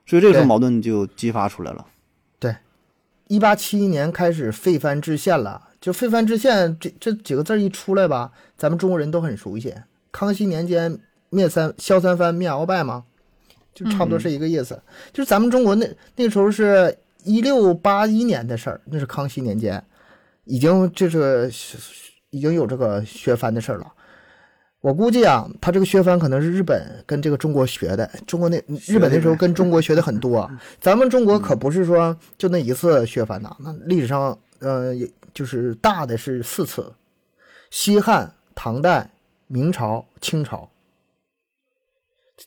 [0.05, 1.85] 所以这个时候矛盾就激发出来了。
[2.37, 2.55] 对
[3.27, 9.73] 一八七一年开始废藩置县了，就废藩置县这这几个字儿一出来吧，咱们中国人都很熟悉。
[10.11, 10.99] 康熙年间
[11.33, 13.03] 灭三萧三藩灭鳌拜吗，
[13.73, 14.79] 就差不多是一个意思。
[15.11, 19.83] 就是咱们中国那那时候是一六八一年的事儿，那是康熙年间，
[20.45, 21.51] 已经这是
[22.29, 23.91] 已经有这个削藩的事儿了。
[24.81, 28.05] 我估计啊，他这个削藩可能是日本跟这个中国学的。
[28.27, 30.49] 中国那日本那时候跟中国学的很多，
[30.81, 34.93] 咱们中国可不是说就那一次削藩呐，那历史上呃
[35.33, 36.91] 就是大的是四次，
[37.71, 39.09] 西汉、唐代、
[39.47, 40.69] 明朝、清朝。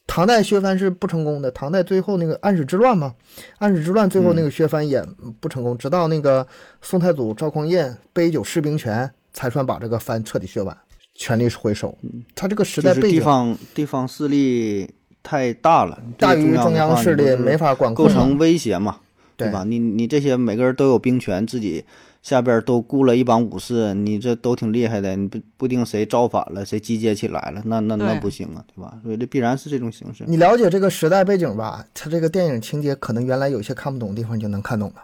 [0.05, 3.15] 唐代削藩是不成功的，唐代最后那个安史之乱嘛，
[3.57, 5.03] 安史之乱最后那个削藩也
[5.39, 6.45] 不成功，直到那个
[6.81, 10.77] 宋太祖赵匡胤杯酒释兵权，才算把这个藩彻底削完，
[11.15, 11.97] 权力回收。
[12.35, 14.89] 他这个时就是代背景地方地方势力
[15.23, 18.05] 太大了，大于中中央势力，没法法管控。
[18.05, 18.97] 构成威胁嘛，
[19.37, 19.63] 对吧？
[19.63, 21.85] 你你这些每个人都有兵权，自己
[22.21, 28.99] 下边都雇了一帮武士，你这都挺厉害的，你不不定谁造反了，谁集结起来了，那那那不行啊，对吧？
[29.03, 30.23] 所以这必然是这种形式。
[30.27, 35.03] 你了解这个时代背景吧，他这个电影情节可能原来有些看不懂的地方，你就能看懂了。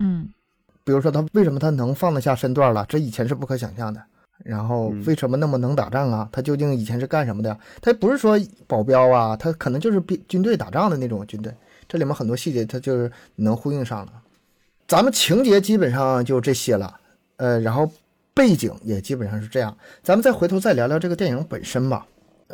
[0.00, 0.28] 嗯
[0.84, 4.02] 比如说他为什么他能放得下身段了，这以前是不可想象的。
[4.44, 6.28] 然后为什么那么能打仗啊？
[6.30, 7.58] 他究竟以前是干什么的？
[7.82, 11.52] 他不是说保镖啊，他可能就是兵军队打仗的那种军队。
[11.88, 14.12] 这里面很多细节，他就是能呼应上了。
[14.88, 16.98] 咱们情节基本上就这些了，
[17.36, 17.88] 呃，然后
[18.34, 19.76] 背景也基本上是这样。
[20.02, 22.06] 咱们再回头再聊聊这个电影本身吧。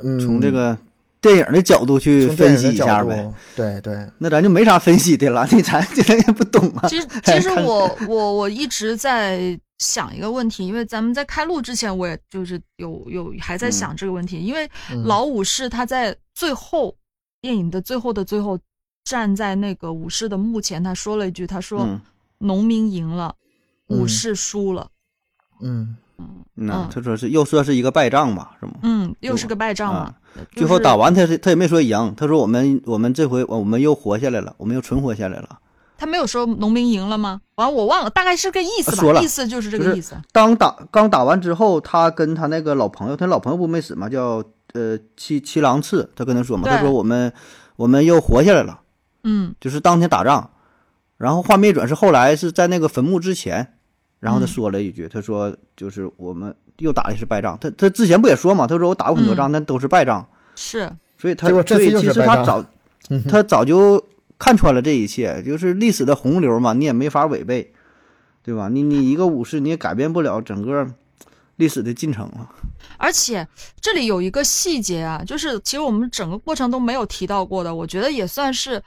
[0.03, 0.77] 嗯，从这个
[1.21, 6.89] 电影的角度去分析一下呗，，对对，那咱就没啥分析的了， 你咱这咱也不懂啊。
[6.89, 16.93] 其实 其实我我我一直在想一个问题，因为咱们在开录之前，我也就是有有还在想这个问题，因为嗯老武士他在最后
[17.41, 18.59] 电影的最后的最后
[19.05, 22.01] 站在那个武士的墓前，他说了一句，他说嗯，
[22.39, 23.35] 农民赢了，
[23.89, 24.89] 嗯武士输了，
[25.61, 25.97] 嗯，
[26.55, 28.75] 那嗯他说是又算是一个败仗吧，是吗？
[28.83, 30.15] 嗯，又是个败仗嘛啊。
[30.57, 35.59] 最后打完他是他也没说赢，他说我们我们这回我们又活下来了，我们又存活下来了，
[35.97, 37.41] 他没有说农民赢了吗？
[37.55, 40.17] 完我忘了，大概是个意思吧，说了意思就是这个意思。
[40.33, 44.09] 当打刚打完之后，他跟他那个老朋友，他老朋友不没死吗？
[44.09, 47.33] 叫呃七七郎次，他跟他说嘛，他说我们
[47.77, 48.81] 我们又活下来了，
[49.23, 50.51] 嗯就是当天打仗，
[51.17, 53.75] 然后画面一转是后来是在那个坟墓之前，
[54.21, 54.49] 然后他嗯。
[54.49, 62.65] 说了一句，他说就是我们又打的是败仗，他他之前不也说嘛，他说我打过很多仗，但都是败仗，是，所以他这次所以其实他早
[63.29, 64.05] 他早就
[64.39, 67.73] 看穿了这一切，就是历史的洪流嘛，你也没法违背，
[68.43, 68.69] 对吧？
[68.69, 70.87] 你你一个武士你也改变不了整个
[71.57, 72.51] 历史的进程啊。
[72.99, 73.47] 而且
[73.81, 78.83] 这里有一个细节啊，就是其实我们整个过程都没有提到过的，我觉得也算是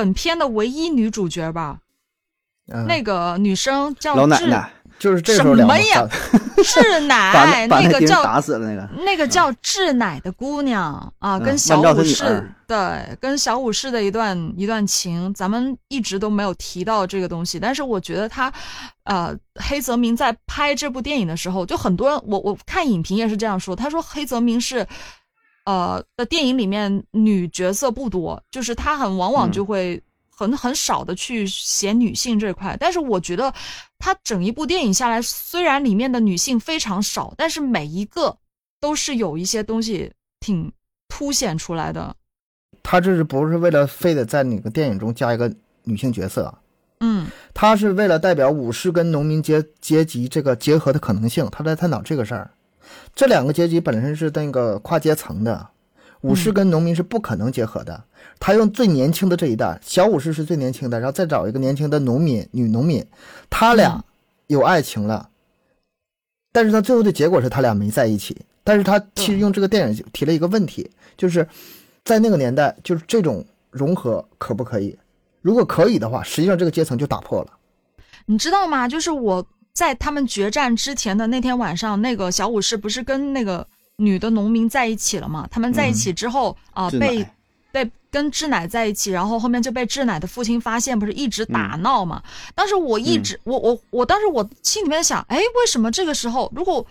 [0.00, 1.78] 本片的唯一女主角吧。
[2.72, 6.08] 嗯，那个女生叫智老奶奶就是这时候两个什么呀
[6.62, 17.58] 志乃 那，个叫打死了那个，那个叫志乃的姑娘啊，嗯跟小武士对，跟小武士的一段一段情，咱们一直都没有提到这个东西。
[17.58, 18.52] 但是我觉得他，
[19.04, 24.86] 呃，黑泽明在拍这部电影的时候，就很多人，我我看影评也是这样说，他说黑泽明是，
[25.70, 32.76] 呃，的电影里面女角色不多，就是他很往往嗯就会很很少的去写女性这块。
[32.80, 33.54] 但是我觉得
[33.96, 38.36] 他整一部电影下来，虽然里面的女性非常少，但是每一个
[38.80, 40.10] 都是有一些东西
[40.40, 40.72] 挺
[41.08, 42.12] 凸显出来的。
[42.82, 45.54] 他这是不是为了非得在哪个电影中加一个
[45.84, 46.52] 女性角色？
[46.98, 52.50] 嗯他是为了代表武士跟农民阶阶级这个结合的可能性，他在探讨这个事儿。
[53.14, 55.68] 这两个阶级本身是那个跨阶层的，
[56.22, 58.04] 武士跟农民是不可能结合的。
[58.38, 63.04] 他用最年轻的这一代，小武士是最年轻的，然后再找一个年轻的农民女农民，
[63.48, 64.04] 他俩嗯
[64.46, 65.28] 有爱情了，
[66.52, 68.36] 但是他最后的结果是他俩没在一起。
[68.62, 71.46] 但是他其实用这个电影提了一个问题，就是
[72.04, 74.96] 在那个年代，就是这种融合可不可以？
[75.40, 77.52] 如果可以的话，实际上这个阶层就打破了。
[78.26, 78.86] 你知道吗？
[78.86, 83.66] 就是我在他们决战之前的那天晚上，那个小武士不是跟那个
[83.96, 85.48] 女的农民在一起了吗？
[85.50, 87.26] 他们在一起之后啊、智被
[87.72, 92.20] 被跟志乃在一起，然后后面就被志乃的父亲发现，不是一直打嗯闹嘛？
[92.54, 96.84] 当时我一直，我我我当时我心里面想，哎，为什么这个时候，如果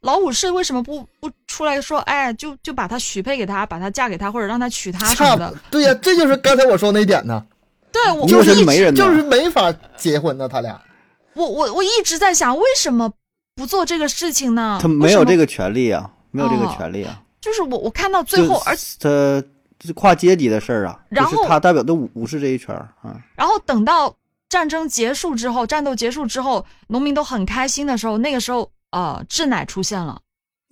[0.00, 5.54] 老武士为什么不不出来说，哎，就就把他许配给他，把他嫁给他，或者让他娶她什么的？
[5.70, 7.44] 对呀、这就是刚才我说那一点呢，
[7.92, 8.94] 对我你有我一直什么媒人？
[8.94, 10.80] 就是没法结婚呢，他俩。
[11.34, 13.12] 我我我一直在想，为什么
[13.54, 14.78] 不做这个事情呢？
[14.80, 17.22] 他没有这个权利啊，没有这个哦权利啊。
[17.40, 19.42] 就是我我看到最后，而且他
[19.84, 23.20] 是跨阶级的事儿啊，然后他代表的武武士这一圈儿啊。
[23.34, 24.14] 然后等到
[24.48, 30.20] 战争结束之后，战斗结束之后，农民都很开心的时候，那个时候呃，志乃出现了，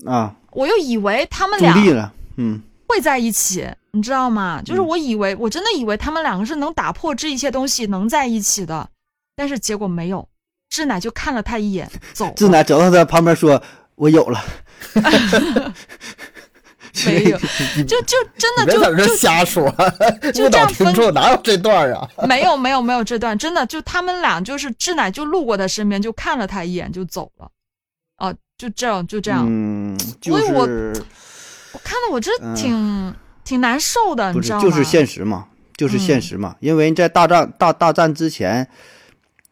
[0.06, 4.62] 啊，我又以为他们助俩力了，嗯，会在一起，你知道吗？
[4.62, 8.88] 就是嗯我以为，我真的以为他们两个是能打破这一切东西，能在一起的，
[9.34, 10.28] 但是结果没有。
[10.70, 12.48] 智乃就看了他一眼，走志。
[12.48, 13.62] 乃走到他旁边说
[13.96, 14.42] ：“我有了。
[17.06, 17.38] 没有，
[17.86, 19.64] 就就真的就在这就瞎说，
[20.32, 22.08] 就误导这样分听众，哪有这段啊？
[22.26, 27.48] 没有没有没有这段，真的就他们俩就是志乃就路过他身边，就看了他一眼就走了，
[28.16, 30.92] 啊，就这样就这样，嗯，就所以我是
[31.72, 33.14] 我看的我这嗯挺、
[33.44, 34.62] 挺难受的，你知道吗？
[34.62, 35.46] 就是现实嘛，
[35.76, 36.56] 就是现嗯实嘛。
[36.58, 38.66] 因为在大战大大战之前，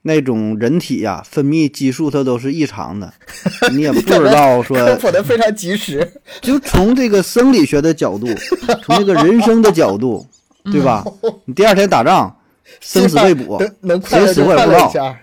[0.09, 3.13] 那种人体呀、分泌激素它都是异常的，
[3.73, 6.11] 你也不知道说 科普的非常及时。
[6.41, 8.27] 就从这个生理学的角度，
[8.83, 10.27] 从这个人生的角度，
[10.65, 11.05] 对吧？
[11.45, 12.35] 你第二天打仗，
[12.81, 15.17] 生死未卜，能死我也不知道。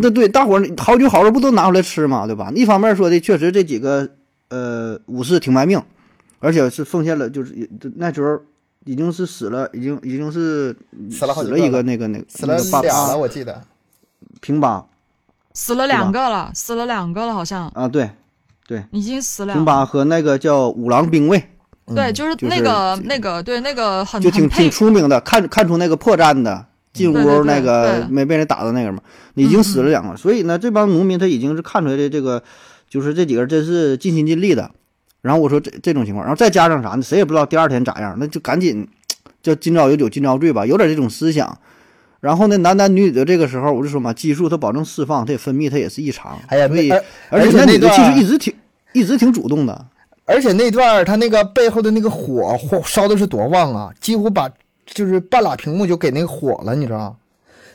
[0.00, 2.52] 那对大伙儿好酒好肉不都拿出来吃嘛，对吧？
[2.54, 4.08] 一方面说的确实这几个
[4.48, 5.82] 呃武士挺卖命，
[6.38, 8.40] 而且是奉献了，就是也那时候
[8.84, 10.74] 已经是死了，已经已经是
[11.10, 13.60] 死了了一个那个那个死了俩了，我记得。
[14.40, 14.84] 平八
[15.52, 18.10] 死了两个了，死了两个了，好像啊，对，
[18.66, 19.64] 对已经死了平。
[19.64, 21.38] 八和那个叫五郎兵卫，
[21.86, 26.66] 对，嗯就是就是那个、那个，对，那个很就挺很挺出名的，看看出那个破绽的。
[26.90, 28.98] 进屋那个没被人打的那个嘛，
[29.34, 32.42] 已经死了两个，所以呢，这帮农民他已经是看出来的这个，
[32.88, 34.68] 就是这几个人真是尽心尽力的。
[35.20, 37.02] 然后我说这这种情况，然后再加上啥呢？
[37.02, 38.88] 谁也不知道第二天咋样，那就赶紧
[39.42, 41.56] 叫今朝有酒今朝醉吧，有点这种思想。
[42.20, 46.38] 然后呢，男男女女的这个时候，我就说嘛，激素它保证释放，它也分泌，它也是异常。
[46.48, 48.54] 哎呀，所以那而而且且那那女的其实一直挺
[48.92, 49.86] 一直挺主动的。
[50.24, 54.50] 而且那段儿他那个背后的那个火火烧的是多旺啊，几乎把
[54.84, 57.16] 就是半拉屏幕就给那个火了，你知道？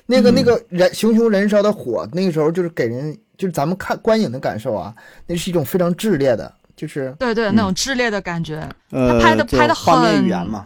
[0.05, 4.93] 那个那个燃熊熊燃烧的火，那个时候就是给人就是咱们看观影的感受啊，
[5.25, 10.65] 那是一种非常炽烈的，就是对对那种炽烈的感觉，呃，拍得叫拍得画面很语言嘛，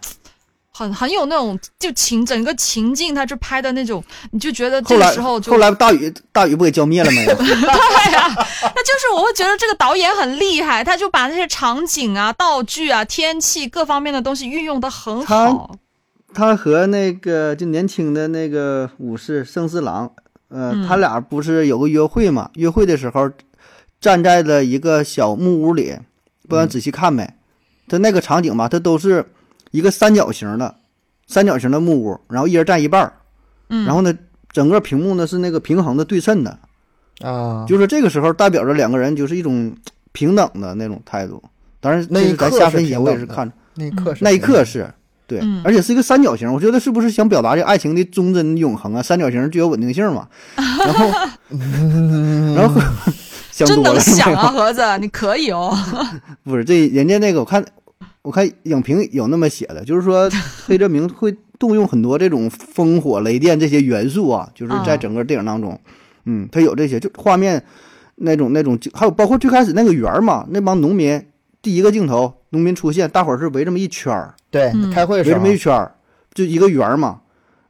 [0.78, 7.34] 很很有那种就情整个情境，他就拍的那种，你就觉得这个时候就后来大雨大雨不给浇灭了没有？
[7.36, 8.28] 对呀、
[8.62, 15.76] 那就是我会觉得这个导演很厉害，他就把那些场景啊、道具啊、天气各方面的东西运用的很好。
[16.34, 20.12] 他和那个就年轻的那个武士圣四郎，
[20.50, 22.52] 呃，嗯他俩不是有个约会嘛？
[22.54, 23.32] 约会的时候
[24.00, 25.98] 站在了一个小木屋里，
[26.48, 27.28] 不然仔细看没？
[27.88, 29.26] 他那个场景吧，他都是
[29.72, 30.76] 一个三角形的
[31.28, 33.13] 三角形的木屋，然后一人占一半儿，
[33.70, 34.13] 嗯，然后呢，
[34.51, 36.57] 整个屏幕呢是那个平衡的对称的，
[37.22, 39.76] 啊，就是这个时候代表着两个人就是一种
[40.11, 41.43] 平等的那种态度。
[41.80, 44.91] 当然，那一咱刻是瞎分析，我也是看那一刻是那一刻是
[45.28, 49.01] 对，嗯而且是一个三角形，我觉得是不是想表达这爱情的忠贞永恒啊？
[49.03, 50.28] 三角形具有稳定性嘛。
[50.55, 51.05] 然后，
[52.55, 52.82] 然后
[53.51, 55.78] 想真能多了想啊，没有盒子，你可以哦。
[56.43, 57.63] 不是这人家那个，我看
[58.28, 60.30] 我看影评有那么写的，就是说
[60.66, 65.80] 黑泽明会动用很多这种烽火雷电这些元素啊， 就是在啊整个电影当中，
[66.26, 67.64] 嗯，他有这些，就画面
[68.16, 71.26] 那种那种，还有包括最开始那个圆儿嘛，那帮农民
[71.62, 75.96] 第一个镜头，农民出现，大伙儿是围这么一圈儿，对嗯开会时围这么一圈儿，
[76.34, 77.22] 就一个圆儿嘛。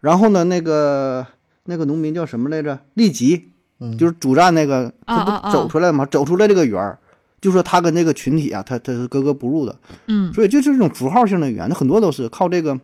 [0.02, 1.24] 然后呢，那个
[1.66, 2.80] 那个农民叫什么来着？
[2.96, 6.04] 立吉，嗯就是主战那个，他不走出来嘛？
[6.08, 6.98] 走出来这个圆儿，
[7.40, 9.78] 就说他跟这个群体啊，他他是格格不入的。
[10.08, 12.80] 嗯所以就是这种符号性的语言，它很多都是靠这个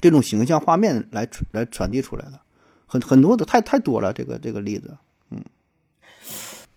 [0.00, 2.40] 这种形象画面来传来传递出来的，
[2.86, 4.12] 很很多的太太多了。
[4.12, 4.96] 这个这个例子，
[5.30, 5.42] 嗯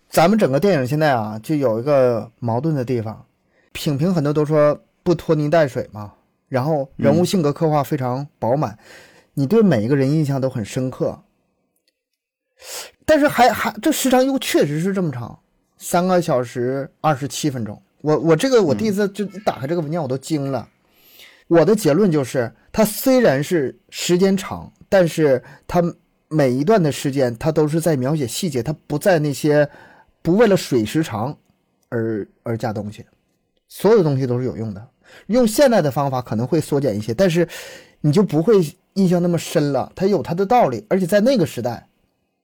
[0.08, 3.26] 咱们整个电影现在啊，就有一个矛盾的地方，
[3.72, 6.14] 品评很多都说不拖泥带水嘛，
[6.48, 8.78] 然后人物性格刻画非常饱满，
[9.34, 11.22] 你对每一个人印象都很深刻，
[13.04, 15.38] 但是还还这时长又确实是这么长，
[15.78, 17.80] 三个小时二十七分钟。
[18.00, 20.68] 我我这个我第一次就一打开这个文件我都惊了。
[21.46, 25.82] 我的结论就是，它虽然是时间长，但是它
[26.28, 29.68] 每一段的时间，它都是在描写细节，它不在那些
[30.20, 31.34] 不为了水时长
[31.88, 33.04] 而而加东西，
[33.66, 34.88] 所有东西都是有用的。
[35.28, 37.48] 用现代的方法可能会缩减一些，但是
[38.02, 38.56] 你就不会
[38.92, 39.90] 印象那么深了。
[39.96, 41.88] 它有它的道理，而且在那个时代，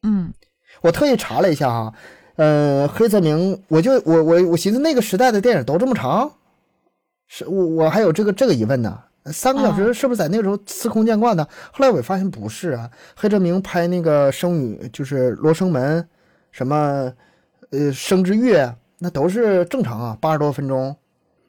[0.03, 0.32] 嗯
[0.80, 1.95] 我特意查了一下哈，
[2.37, 6.32] 呃，黑泽明，我就我我我寻思那个时代的电影都这么长，
[7.28, 8.99] 是我我还有这个这个疑问呢。
[9.32, 11.43] 三个小时是不是在那个时候司空见惯的？
[11.72, 16.07] 后来我发现不是啊，黑泽明拍那个生女就是罗生门，
[16.53, 17.11] 什么
[17.70, 20.95] 呃生之月，那都是正常啊，八十多分钟，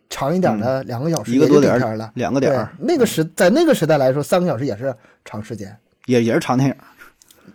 [0.10, 2.12] 长一点的两个小时一个多点儿也就顶天了。
[2.16, 5.78] 两个点儿，那个时在那个时代来说，三个小时也是长时间。
[6.06, 6.76] 也也是长电影。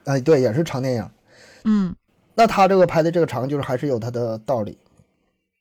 [0.04, 1.10] 哎，对，也是长电影。
[1.64, 1.94] 嗯，
[2.34, 4.78] 那他这个拍的这个长，就是还是有他的道理。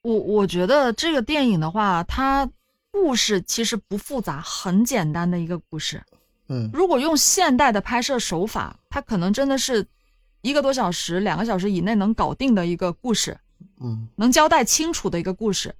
[0.02, 2.48] 我我觉得这个电影的话，它
[2.90, 6.02] 故事其实不复杂，很简单的一个故事。
[6.48, 9.86] 嗯如果用现代的拍摄手法，它可能真的是
[10.40, 13.38] 一个多小时、两个小时以内能搞定的一个故事，
[13.80, 15.74] 嗯能交代清楚的一个故事。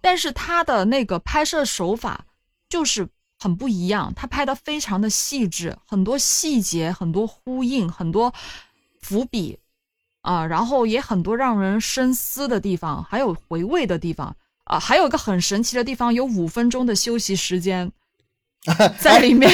[0.00, 2.24] 但是他的那个拍摄手法
[2.68, 3.06] 就是
[3.38, 8.32] 很不一样，他拍的非常的细致，很多细节、很多呼应、很多
[9.00, 9.58] 伏笔
[10.26, 17.92] 啊，然后也很多让人深思的地方，还有回味的地方啊，还有一个很神奇的地方，有五分钟的休息时间
[18.98, 19.48] 在里面，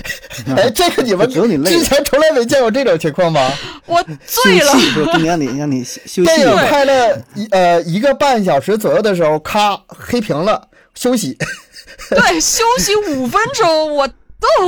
[0.54, 3.50] 哎，这个你们只有你累之前从来没见过这种情况吗？
[3.86, 4.78] 我醉了休。
[4.78, 6.54] 息说中间得让你休息电影。
[6.56, 11.38] 拍了一呃一个半小时左右的时候，咔黑屏了，休息。
[12.10, 14.14] 对，休息五分钟，我的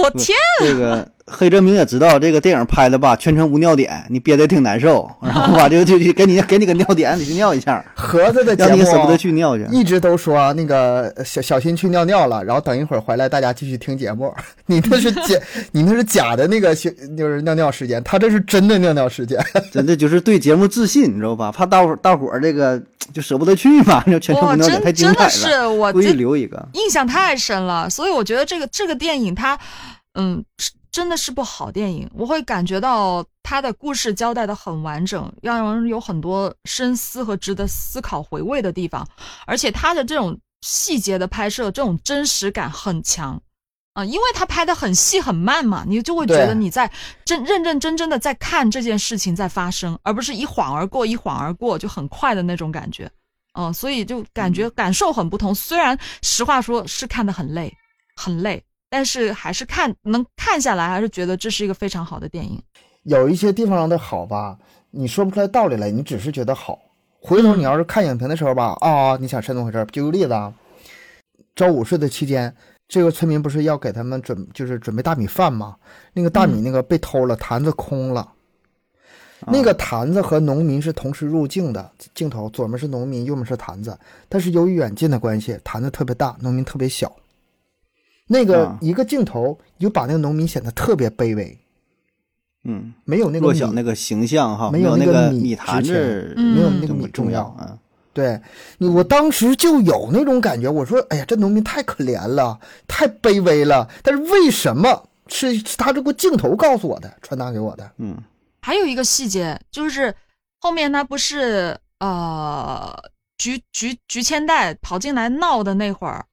[0.03, 9.65] 我天，这个黑泽明也知道这个电影拍的吧，全程无尿点，你憋得挺难受， 然后吧就就就给你给你个尿点，你去尿一下，盒子的节目让你舍不得去尿去。
[9.71, 14.35] 一直都说那个小小心去尿尿了，然后等一会儿回来大家继续听节目。
[14.67, 15.39] 你那是假，
[15.73, 19.39] 你那是假的那个就是尿尿时间，他这是真的尿尿时间。
[19.73, 21.53] 真的就是对节目自信，你知道吧？
[21.53, 22.81] 怕大伙儿大伙儿这个
[23.13, 26.69] 就舍不得去嘛，就全程，无尿点真太精彩真的是了，故意留一个。
[26.75, 29.59] 印象太深了，所以我觉得这个这个电影它，
[30.15, 32.09] 嗯，是真的是部好电影。
[32.15, 39.07] 我会感觉到它的故事交代的很完整，让人有很多深思和值得思考回味的地方，
[39.47, 43.41] 而且它的这种细节的拍摄，这种真实感很强。
[43.95, 46.91] 啊、因为他拍的很细很慢嘛，你就会觉得你在
[47.25, 53.11] 真认认真真的在看这件事情在发生，而不是一晃而过一晃而过就很快的那种感觉。
[53.55, 55.53] 嗯，所以就感觉感受很不同。
[55.53, 57.77] 虽然实话说是看的很累，
[58.15, 62.61] 很累，但是还是看能看下来，还是觉得这是一个非常好的电影。
[63.05, 64.59] 有一些地方的好吧，
[64.91, 66.79] 你说不出来道理来，你只是觉得好。
[67.23, 69.87] 回头你要是看影评的时候吧，啊、你想是那么回事儿。
[69.87, 70.53] 举个例子啊，
[71.55, 72.55] 周五睡的期间，
[72.89, 75.77] 这个村民不是要给他们准就是准备大米饭吗？
[76.13, 78.33] 那个大米那个被偷了，坛子空了。
[79.47, 83.99] 那个坛子和农民是同时入镜的，镜头左面是农民，右面是坛子。
[84.29, 87.11] 但是由于远近的关系，坛子特别大，农民特别小。
[88.33, 91.59] 那个啊一个镜头就把那个农民显得特别卑微，
[92.63, 97.43] 嗯，没有那个米弱小那个形象哈，没有那个米米坛值子嗯没有那个米重要。
[97.59, 97.77] 啊。
[98.13, 98.41] 对
[98.79, 103.89] 你，我当时就有那种感觉，我说，哎呀，这农民太可怜了，太卑微了。
[104.03, 107.91] 但是为什么是是他这个镜头告诉我的，传达给我的？
[107.99, 108.17] 嗯
[108.63, 110.15] 还有一个细节就是
[110.61, 112.93] 后面他不是呃
[113.39, 116.27] 菊菊菊千代跑进来闹的那会儿，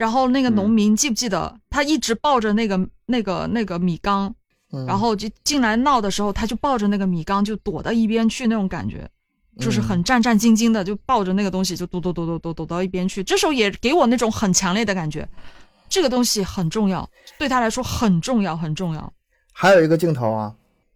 [0.00, 4.34] 然后那个农嗯民记不记得他一直抱着那个那个那个米缸，
[4.72, 9.06] 嗯，然后就进来闹的时候，他就抱着那个米缸就躲到一边去那种感觉。
[9.58, 13.22] 就是很战战兢兢的，就抱着那个东西就躲躲躲躲躲躲到一边去。
[13.22, 15.28] 这时候也给我那种很强烈的感觉，
[15.86, 19.12] 这个东西很重要，对他来说很重要，很重要。
[19.52, 20.54] 还有一个镜头啊，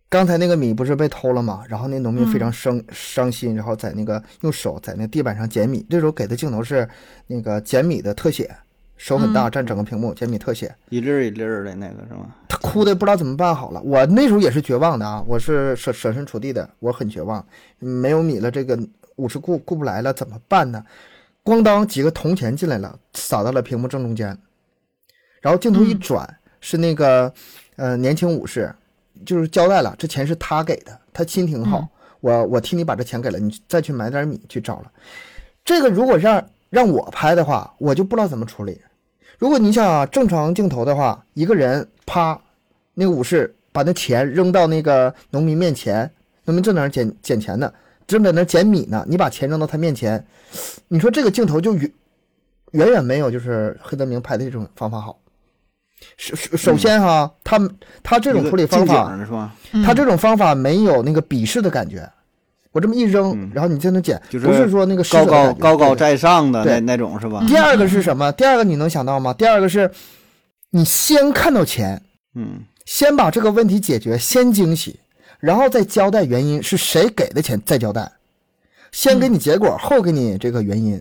[0.09, 1.63] 刚才那个米不是被偷了吗？
[1.69, 5.85] 然后那农民非嗯常伤、伤心，然后在那个用手在那地板上捡米。
[5.91, 6.89] 这时候给的镜头是
[7.27, 8.51] 那个捡米的特写，
[8.97, 10.75] 手很大，嗯占整个屏幕，捡米特写。
[10.89, 12.35] 一粒儿一粒儿的那个是吗？
[12.49, 13.81] 他哭的不知道怎么办好了。
[13.83, 17.45] 我那时候也是绝望的啊，我是设设身处地的，我很绝望，
[17.79, 18.79] 没有米了，这个
[19.17, 20.85] 五十顾顾不来了，怎么办呢？
[21.45, 24.39] 咣当几个铜钱进来了，撒到了屏幕正中间，
[25.43, 27.31] 然后镜头一嗯转，是那个
[27.77, 28.75] 呃年轻武士，
[29.27, 31.89] 就是交代了，这钱是他给的，他心挺好，嗯
[32.21, 34.91] 我我替你把这钱给了，你再去买点米去找了。
[35.63, 36.43] 这个如果让
[36.75, 38.77] 让我拍的话，我就不知道怎么处理。
[39.39, 42.37] 如果你想啊，正常镜头的话，一个人啪，
[42.95, 46.11] 那个武士把那钱扔到那个农民面前，
[46.47, 47.73] 农民正在那儿捡捡钱呢，
[48.09, 50.27] 正在那儿捡米呢，你把钱扔到他面前，
[50.89, 51.93] 你说这个镜头就远
[52.73, 55.17] 远远没有就是黑泽明拍的这种方法好。
[56.17, 57.57] 首首首先哈，他
[58.03, 59.17] 他这种处理方法
[59.85, 62.11] 他这种方法没有那个鄙视的感觉。
[62.75, 67.45] 我这么一扔嗯，然后你在那捡，就是不是说那个高高高高在上的那对那种是吧？
[67.47, 68.33] 第二个是什么？
[68.33, 69.33] 第二个你能想到吗？
[69.33, 69.89] 第二个是，
[70.71, 72.03] 你先看到钱，
[72.35, 74.99] 嗯先把这个问题解决，先惊喜，
[75.39, 78.11] 然后再交代原因是谁给的钱，再交代。
[78.91, 81.01] 先给你结果，后给你这个原因。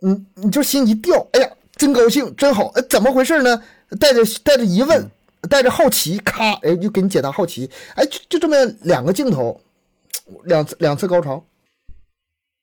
[0.00, 3.62] 你你就心一吊，哎呀，真高兴，真好，哎，怎么回事呢？
[4.00, 5.08] 带着带着疑问，
[5.48, 9.58] 带着好奇，咔，哎，就给你解答好奇，哎，就就这么两个镜头，
[10.44, 11.44] 两次两次高潮。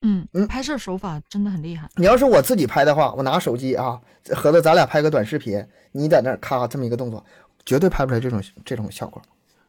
[0.06, 1.90] 嗯嗯拍摄手法真的很厉害。
[1.96, 4.00] 你要是我自己拍的话，我拿手机啊，
[4.36, 7.24] 合着咱俩拍个短视频，你在那儿咔这么一个动作，
[7.66, 9.22] 绝对拍不出来这种这种效果。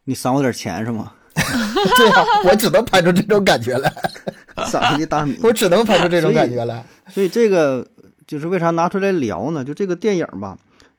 [0.02, 1.12] 你赏我点钱是吗？
[1.34, 3.92] 对呀、我只能拍出这种感觉来，
[4.66, 5.38] 赏你的大米。
[5.42, 6.84] 我只能拍出这种感觉来。
[7.08, 7.86] 所以这个
[8.26, 9.64] 就是为啥拿出来聊呢？
[9.64, 10.58] 就这个电影吧，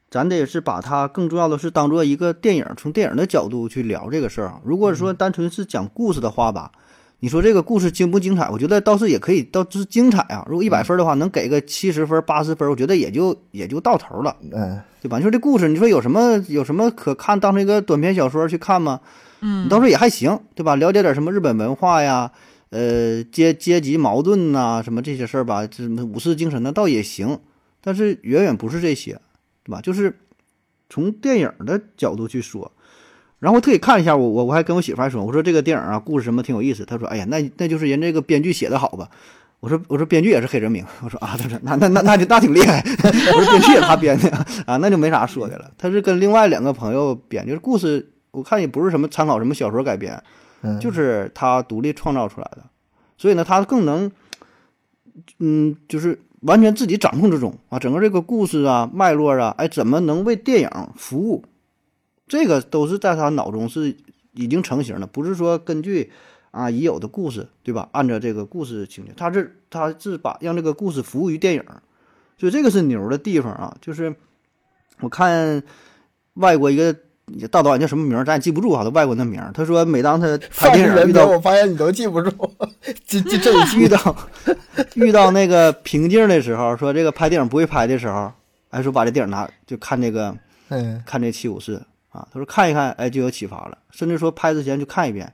[0.09, 4.61] 咱得是把它更重要的是当做一个电影，从电影的角度去聊这个事儿啊。
[4.63, 6.71] 如果说单纯是讲故事的话吧，
[7.25, 8.47] 你说这个故事精不精彩？
[8.51, 10.45] 我觉得倒是也可以，倒是精彩啊。
[10.47, 15.17] 如果一百分的话，能给个七十分、八十分，我觉得也就也就到头了，嗯，对吧？
[15.17, 17.39] 你说这故事，你说有什么有什么可看？
[17.39, 19.01] 当成一个短篇小说去看吗？
[19.41, 20.75] 嗯你倒是也还行，对吧？
[20.75, 22.31] 了解点什么日本文化呀，
[22.69, 27.39] 呃，阶阶级矛盾呐、什么这些事儿吧，这什么武士精神呢，倒也行。
[27.81, 29.19] 但是远远不是这些，
[29.63, 29.81] 对吧？
[29.81, 30.15] 就是
[30.91, 32.71] 从电影的角度去说。
[33.39, 36.85] 然后我特意看一下，我我我还跟我媳妇还说，我说这个电影啊，故事什么挺有意思。
[36.85, 39.09] 她说，哎呀，那那就是人这个编剧写的好吧。
[39.61, 42.83] 我说我说编剧也是黑人名，我说啊，他说那那那那就那挺厉害，
[43.33, 44.29] 我说编剧也他编的
[44.67, 45.71] 啊，那就没啥说的了。
[45.77, 50.21] 他是跟另外两个朋友编，就是故事我看也不是什么参考什么小说改编，
[50.61, 52.63] 嗯就是他独立创造出来的，
[53.17, 54.11] 所以呢，他更能，
[55.39, 61.43] 嗯，就是完全自己掌控之中啊，整个这个故事啊、脉络啊，哎，怎么能为电影服务，
[62.27, 63.95] 这个都是在他脑中是
[64.33, 66.11] 已经成型的，不是说根据
[66.51, 67.87] 啊已有的故事，对吧？
[67.91, 71.63] 按照这个故事情节，他是他是把让这个故事服务于电影，
[72.37, 74.13] 所以这个是牛的地方啊，就是
[75.01, 75.61] 我看
[76.35, 76.95] 外国一个
[77.49, 79.51] 大导演叫什么名儿，咱也记不住哈，他外国那名儿。
[79.53, 82.29] 他说，每当他拍电影遇到我发现你都记不住。
[83.05, 84.15] 这这这一遇到
[84.93, 88.31] 遇到那个瓶颈的时候，说这个拍电影不会拍的时候，
[88.69, 90.35] 还，说把这电影拿就看这个
[90.69, 91.81] 嗯看这七武士
[92.15, 93.77] 啊，他说看一看，哎，就有启发了。
[93.91, 95.31] 甚至说拍之前就看一遍，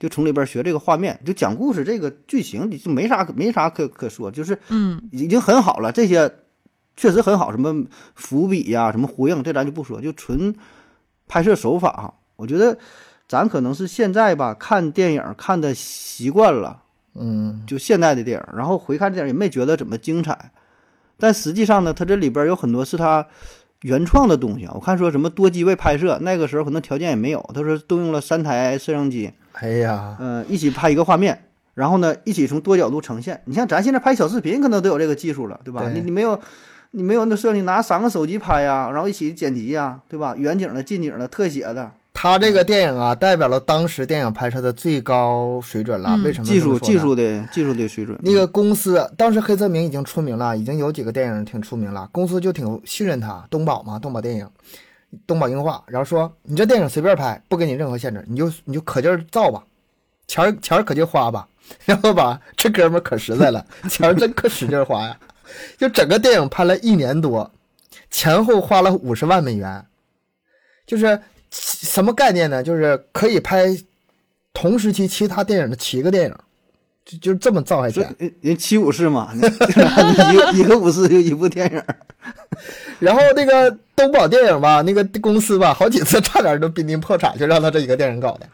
[0.00, 5.92] 就从里边学这个画面，就讲故事这个剧情，就没啥没啥可可说，就是嗯已经很好了。
[5.92, 6.32] 这些
[6.96, 7.84] 确实很好，什么
[8.14, 10.54] 伏笔呀、什么呼应，这咱就不说，就纯
[11.28, 12.14] 拍摄手法哈。
[12.36, 12.78] 我觉得
[13.28, 16.82] 咱可能是现在吧看电影看的习惯了。
[17.18, 20.52] 嗯就现代的电影，然后回看这电影也没觉得怎么精彩，
[21.16, 23.26] 但实际上呢，它这里边有很多是他
[23.86, 24.72] 原创的东西啊。
[24.74, 31.44] 我看说什么多机位拍摄，那个时候可能条件也没有，他说动用了三台摄像机，哎呀，嗯、一起拍一个画面，
[31.74, 33.40] 然后呢一起从多角度呈现。
[33.44, 35.84] 你像咱现在拍小视频，可能都有这个技术了，对吧？
[35.84, 36.40] 对你你没有。
[36.92, 40.34] 你没有那摄像机，拿三个手机拍呀，然后一起剪辑呀，对吧？
[40.38, 46.14] 远景的、近景的、特写的，他这个电影啊，代表了当时电影拍摄的最高水准了。
[46.14, 48.18] 嗯为什么技术技术的技术的水准。
[48.22, 54.48] 那个公司当时黑泽明已经出名了，已经有几个电影挺出名了，公司就挺信任他，东宝嘛，东宝电影，
[55.26, 59.62] 东宝映画，然后说你这电影随便拍，不给你任何限制，你就你就可劲儿造吧，
[60.26, 61.46] 钱儿钱儿可劲花吧，
[61.84, 65.14] 然后吧，这哥们儿可实在了， 钱儿真可使劲花呀，
[65.76, 67.52] 就整个电影拍了一年多，
[68.10, 69.84] 前后花了五十万美元，
[70.86, 72.62] 就是什么概念呢？
[72.62, 73.66] 就是可以拍
[74.52, 76.34] 同时期其他电影的七个电影，
[77.04, 78.02] 就就这么造下钱。
[78.02, 81.82] 所以人人七武士嘛， 一个一个武士就一部电影。
[82.98, 88.48] 然后那个东宝电影吧，那个公司吧，好几次差点都濒临破产，就让他这一个电影搞的。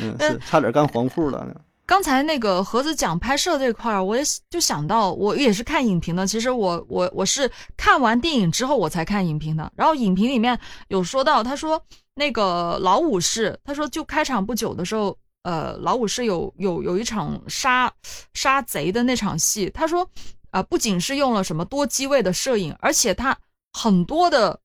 [0.00, 1.46] 嗯，是差点干黄铺了。
[1.90, 6.24] 刚才那个盒子讲拍摄这块儿，我也就想到，我也是看影评的。
[6.24, 9.72] 其实我我我是看完电影之后我才看影评的。
[9.74, 10.56] 然后影评里面
[10.86, 11.82] 有说到，他说
[12.14, 17.92] 那个老武士，他说就开场不久的时候，呃，老武士有有有一场杀
[18.34, 20.08] 杀贼的那场戏，他说
[20.52, 23.36] 啊、不仅是用了什么多机位的摄影，而且他
[23.72, 24.60] 很多的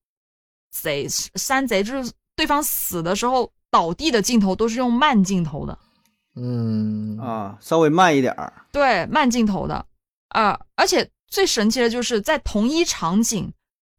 [0.72, 5.76] 贼山贼就是对方死的时候倒地的镜头都是用慢镜头的。
[6.36, 8.52] 嗯，啊，稍微慢一点儿。
[8.72, 9.86] 对，慢镜头的，
[10.30, 13.52] 啊，而且最神奇的就是在同一场景，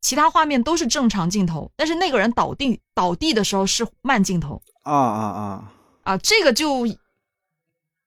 [0.02, 5.72] 其他画面都是正常镜头，但是那个人倒地倒地的时候是慢镜头啊啊啊！
[6.02, 6.86] 啊，这个就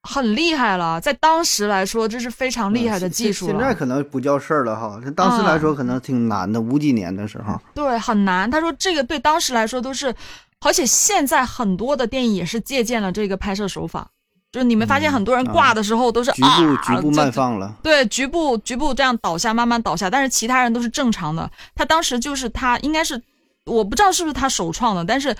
[0.02, 7.60] 很厉害了，在当时来说这是非常厉害的技术现在可能不叫事儿了哈，那当时来说可能挺难的，五几年的时候。
[7.74, 8.50] 对，很难。
[8.50, 10.14] 他说这个对当时来说都是，
[10.60, 14.10] 而且现在很多的电影也是借鉴了这个拍摄手法，
[14.52, 17.76] 就是你们发现很多人挂的时候都是、局部啊，局部就慢放了。
[17.82, 21.48] 对，局部局部这样倒下，慢慢倒下，但是其他人都是正常的。
[21.74, 23.20] 他当时就是他应该是，
[23.66, 25.34] 我不知道是不是他首创的，但是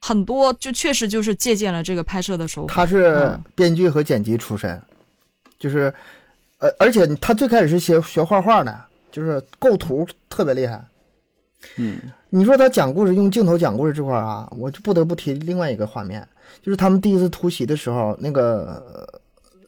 [0.00, 2.74] 很多就确实就是借鉴了这个拍摄的手法。
[2.74, 4.80] 他是嗯编剧和剪辑出身，
[5.58, 5.92] 就是，
[6.58, 10.82] 呃，而且他最开始是学学画画的，就是构图特别厉害。
[11.76, 11.98] 嗯，
[12.30, 16.26] 你说他讲故事用镜头讲故事这块啊，我就不得不提另外一个画面，
[16.62, 19.20] 就是他们第一次突袭的时候，那个呃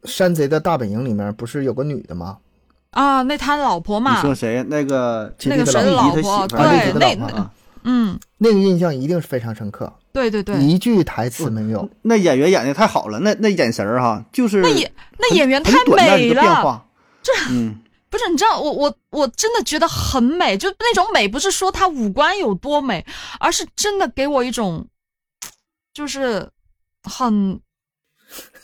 [0.04, 2.38] 山贼的大本营里面不是有个女的吗？
[2.90, 4.64] 啊，那他老婆你嘛，说谁？
[4.68, 7.50] 那个那个谁的老弟的老婆，对，那个啊，
[7.82, 11.88] 嗯，那个印象一定是非常深刻，对对对，一句台词没有。
[12.02, 16.86] 那演员演的太好了，那那眼神儿哈，就是那演那演员太美了，化。
[17.22, 17.78] 这嗯，
[18.08, 23.04] 不是，你知道，我我我真的觉得很美，就那种美，不是说她五官有多美，
[23.40, 24.86] 而是真的给我一种，
[25.92, 26.48] 就是
[27.06, 27.54] 很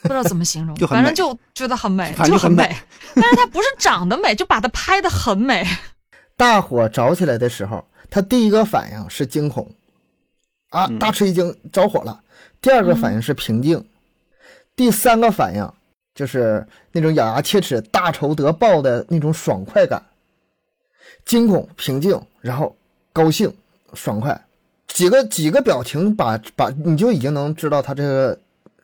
[0.03, 2.77] 不知道怎么形容， 反正就觉得很美，反正很美。
[3.15, 5.67] 但是它不是长得美，就把它拍的很美。
[6.37, 9.71] 大火着起来的时候，他第一个反应是惊恐，
[10.71, 12.21] 啊，嗯大吃一惊，着火了。
[12.61, 13.85] 第二个反应是平静，
[14.75, 15.73] 第三个反应
[16.15, 20.03] 就是那种咬牙切齿、大仇得报的那种爽快感。
[21.25, 22.77] 惊恐、平静，然后
[23.13, 23.55] 高兴、
[23.95, 24.45] 爽快，
[24.93, 28.39] 几个几个表情把把你就已经能知道他这个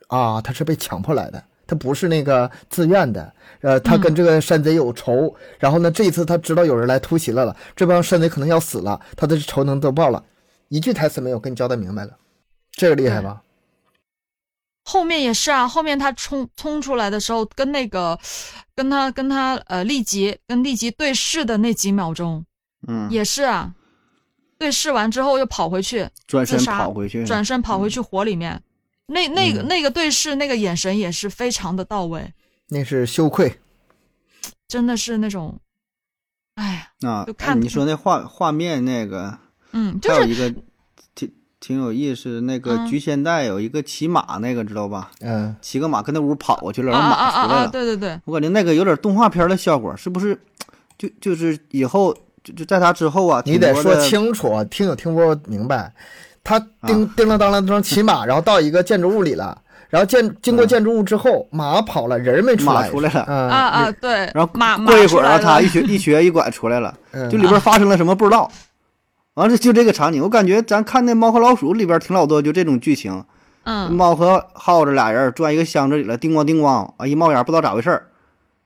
[0.07, 3.31] 啊，他是被强迫来的，他不是那个自愿的。
[3.61, 10.23] 呃，他跟这个山贼有仇，然后呢，这一次他知道有人来突袭了了，这帮山贼可能要死了，他的仇能得报了，
[10.69, 12.17] 一句台词没有，跟你交代明白了，
[12.71, 13.41] 这个厉害吧？
[14.85, 18.17] 后面也是啊，后面他冲冲出来的时候，跟那个
[18.73, 22.43] 跟他跟他呃立即跟立即对视的那几秒钟，
[22.87, 23.71] 嗯，也是啊，
[24.59, 28.61] 对视完之后又跑回去，转身跑回去，转身跑回去火里面，
[29.07, 32.33] 那那个嗯那个对视那个眼神也是非常的到位，
[32.67, 33.59] 那是羞愧，
[34.67, 35.57] 真的是那种，
[36.55, 39.39] 哎呀，啊就，看哎你说那画画面那个，
[39.71, 40.53] 嗯，就是还有一个
[41.15, 41.31] 挺
[41.61, 45.09] 挺有意思，那个嗯菊仙带有一个骑马那个知道吧？
[45.21, 47.71] 嗯，骑个马跟那屋跑过去了，然后马啊啊，出来了。
[47.71, 50.37] 对对对，我感觉那个有点动画片的效果，是不是？
[50.97, 52.13] 就就是以后
[52.43, 55.91] 就就在他之后啊，你得说清楚，听有听不明白。
[56.43, 68.49] 他叮 叮当当当骑马，然后到一个建筑物里了，然后建经过建筑物之后，马跑了，人没出来，马出来了嗯啊啊，对，然后马马过一会儿啊，他一瘸一瘸一拐出来了，嗯就里边发生了什么不知道。
[69.35, 73.23] 完了就这个场景，我感觉咱看那《猫和老鼠》里边挺老多就这种剧情，
[73.63, 78.07] 嗯猫和耗子俩人钻一个箱子里了，叮咣叮咣啊，一冒烟不知道咋回事儿，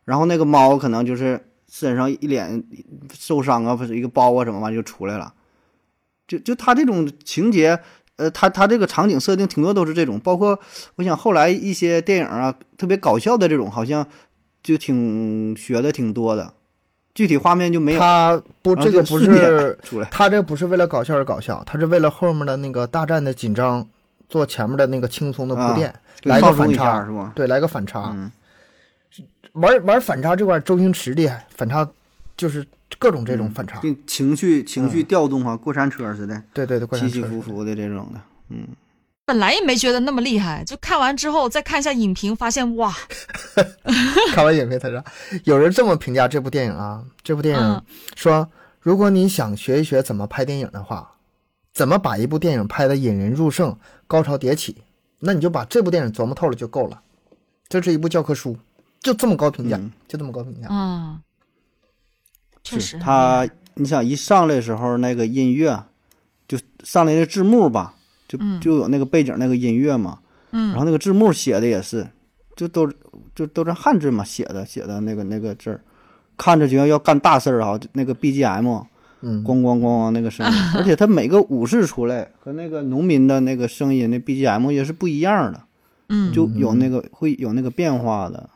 [0.05, 1.43] 然后那个猫可能就是
[1.73, 2.63] 身上一脸
[3.11, 5.33] 受伤啊，不是一个包啊什么玩意就出来了，
[6.27, 7.79] 就就他这种情节，
[8.17, 10.59] 呃，他他这个场景设定挺多都是这种，包括
[10.97, 14.05] 我想后来一些电影啊，特别搞笑的这种，好像
[14.61, 16.53] 就挺学的挺多的，
[17.15, 17.99] 具体画面就没有。
[17.99, 19.75] 他不，这个不是，
[20.11, 23.87] 他这不是为了搞笑而搞笑，他是为了后面的那个大战的紧张
[24.29, 25.91] 做前面的那个轻松的铺垫，
[26.21, 27.31] 就来个反差是吧？
[27.33, 28.11] 对，来个反差。
[28.13, 28.31] 嗯，
[29.53, 31.88] 玩玩反差这块，周星驰厉害，反差
[32.35, 32.65] 就是
[32.98, 33.80] 各种这种反差。
[33.80, 38.19] 就情绪情绪调动啊，过山车似的，对对对，过起起伏伏的这种的，
[38.49, 38.68] 嗯，
[39.26, 42.91] 本来也没觉得那么厉害，就看完之后再看一下影评，发现哇，
[44.34, 45.03] 看完影评才知道，
[45.44, 47.84] 有人这么评价这部电影啊，这部电影嗯
[48.15, 48.49] 说，
[48.80, 51.15] 如果你想学一学怎么拍电影的话，
[51.72, 53.77] 怎么把一部电影拍得引人入胜、
[54.07, 54.77] 高潮迭起，
[55.19, 57.02] 那你就把这部电影琢磨透了就够了。
[57.69, 58.57] 这是一部教科书，
[59.03, 59.91] 就这么高评价，嗯。
[60.07, 60.67] 就这么高评价。
[60.67, 61.19] 啊，
[62.63, 62.97] 确实。
[62.97, 65.84] 他，你想一上来的时候那个音乐，
[66.47, 67.93] 就上来的字幕吧，
[68.27, 68.59] 就嗯。
[68.59, 70.19] 就有那个背景那个音乐嘛，
[70.51, 70.69] 嗯。
[70.69, 72.07] 然嗯后那个字幕写的也是，
[72.55, 72.89] 就都
[73.35, 75.81] 就都是汉字嘛写的写的那个那个字儿，
[76.38, 78.85] 看着就像要干大事儿啊，就那个 BGM
[79.25, 85.61] 嗯，咣咣咣那个声音， 而且他每个武士出来和那个农民的那个声音那 BGM 也是不一样的，
[86.09, 88.49] 嗯，就有那个会有那个变化的。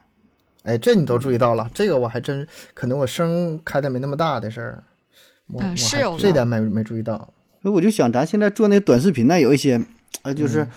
[0.68, 4.84] 哎，这你都注意到了，这个我还真可能我声开的没那么大的事儿，
[5.48, 7.18] 我、是有这点没没注意到。
[7.62, 9.82] 所以我就想，咱现在做那短视频呢，有一些，
[10.24, 10.68] 呃，就是，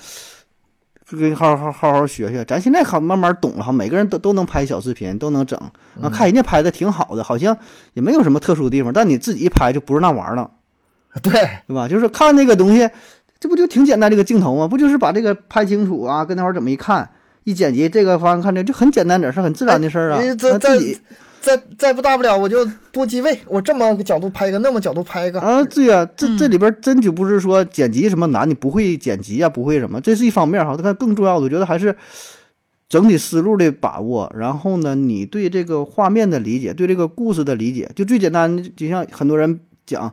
[1.10, 2.44] 跟好好好好学学。
[2.44, 5.58] 咱现在好慢慢懂了哈，每个人都都能拍小视频，都能整。
[6.00, 7.56] 啊，看人家拍的挺好的，好像
[7.94, 10.50] 也没有什么特殊的地方，但你自己一拍就不是那玩意儿了，
[11.20, 11.32] 对，
[11.66, 11.88] 对吧？
[11.88, 12.88] 就是看那个东西，
[13.40, 14.68] 这不就挺简单这个镜头吗？
[14.68, 17.10] 不就是把这个拍清楚啊，跟那会儿怎么一看，
[17.44, 20.26] 一剪辑这个方向看着就很简单点儿，是很自然的事儿啊哎。
[20.26, 20.98] 那这自己
[21.40, 30.76] 再再不大不了，我就多机位，我这么个角度拍一个，那么角度拍一个，啊，对呀、这这嗯里边真就不是说剪辑什么难，你不会剪辑啊，不会什么，这是一方面哈。
[30.82, 31.96] 但更重要的，我觉得还是
[32.90, 40.12] 整体思路的把握，然后呢，你对这个画面的理解，对这个故事的理解，就最简单，就像很多人讲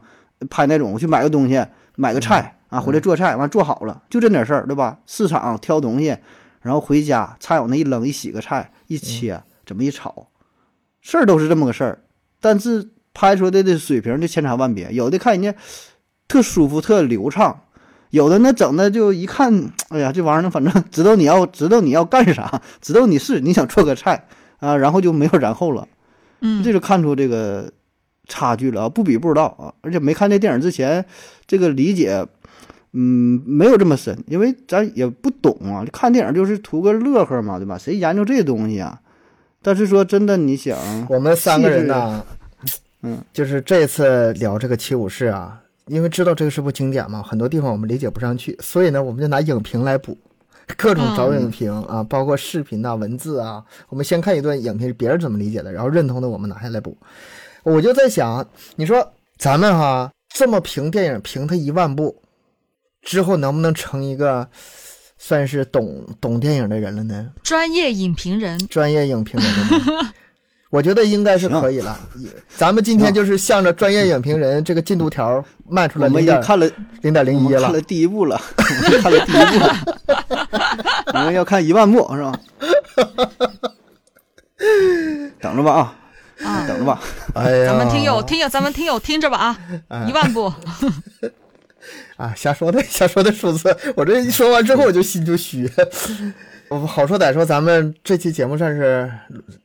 [0.50, 1.62] 拍那种，我去买个东西，
[1.98, 5.00] 买个菜啊，回来做菜，完做好了，就这点事儿，对吧？
[5.06, 6.16] 市场挑东西，
[6.68, 10.28] 然后回家菜往那一扔，一洗个菜，一切，怎么一炒，
[11.02, 12.04] 事儿都是这么个事儿，
[12.42, 15.58] 但是拍出来的这水平就千差万别，有的看人家
[16.28, 17.62] 特舒服、特流畅，
[18.10, 24.28] 有的那整的就一看， 哎呀，这玩意儿呢，反正 知道你要知道你要干啥， 知道你是你想做个菜
[24.60, 25.88] 啊，然后就没有然后了，
[26.42, 26.62] 嗯。
[26.62, 27.72] 这就看出这个
[28.28, 31.06] 差距了啊，不比不知道啊，而且没看这电影之前，
[31.48, 32.28] 这个理解。
[33.00, 35.86] 嗯，没有这么深，因为咱也不懂啊。
[35.94, 37.78] 看电影就是图个乐呵嘛，对吧？
[37.78, 39.00] 谁研究这东西啊？
[39.62, 40.76] 但是说真的，你想，
[41.08, 42.26] 我们三个人呢，
[43.04, 50.18] 嗯，就是这次聊这个七武士啊，因为知道这个是部经典嘛，很多地方我们理解不上去，所以呢，我们就拿影评来补，
[50.76, 56.98] 各种找影评啊，包括视频呐、文字啊，我们先看一段影评，别人怎么理解的，然后认同的我们拿下来补。
[57.62, 58.44] 我就在想，
[58.76, 62.16] 你说咱们哈这么评电影，评它一万部
[63.08, 64.46] 之后，能不能成一个
[65.18, 67.30] 算是懂懂电影的人了呢？
[67.42, 69.50] 专业影评人，专业影评人？
[70.70, 71.98] 我觉得应该是可以了。
[72.58, 76.70] 咱们今天就是向着专业影评人这个进度条迈出我们了零点已经看了
[77.02, 77.72] 零点零一了看。
[77.72, 79.76] 了第一部了，我们看了第一部了，
[81.14, 82.38] 我们要看一万部是吧？
[85.40, 85.96] 等着吧啊，
[86.46, 87.00] 啊等着吧。
[87.36, 89.58] 哎呀，咱们听友听友，咱们听友听着吧
[89.88, 90.52] 啊，一万部，
[92.18, 95.70] 啊，瞎说的 瞎说的数字，我这一说完之后我就心就虚。
[96.70, 99.10] 我好说歹说，咱们这期节目算是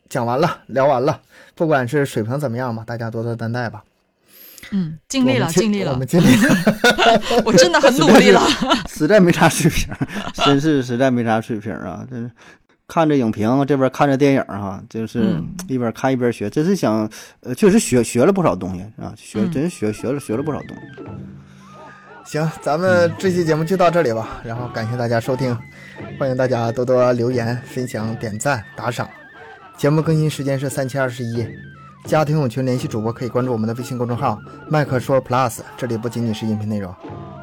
[0.09, 1.21] 讲完了，聊完了。
[1.55, 3.83] 不管是水平怎么样吧，大家多多担待吧。
[4.71, 6.55] 嗯，尽力了，尽尽力了我们，尽力了。
[7.45, 8.41] 我真的很努力了。
[8.89, 9.93] 实在没啥水平，
[10.45, 12.07] 真是实在没啥水平啊！
[12.09, 12.31] 真是
[12.87, 17.11] 看着影评，这边看着电影哈，就是嗯一边看一边学，真是想，
[17.41, 21.03] 呃，确实学学了不少东西啊，学嗯真学学了学了不少东西。
[22.33, 24.41] 行，咱们这期节目就到这里吧。
[24.43, 25.55] 然后感谢大家收听，
[26.19, 29.07] 欢迎大家多多留言、分享、点赞、打赏。
[29.77, 31.47] 节目更新时间是三七二十一。
[32.07, 36.95] 加听友群联系主播可以关注我们的微信公众号“麦克说 Plus”，这里不仅仅是音频内容。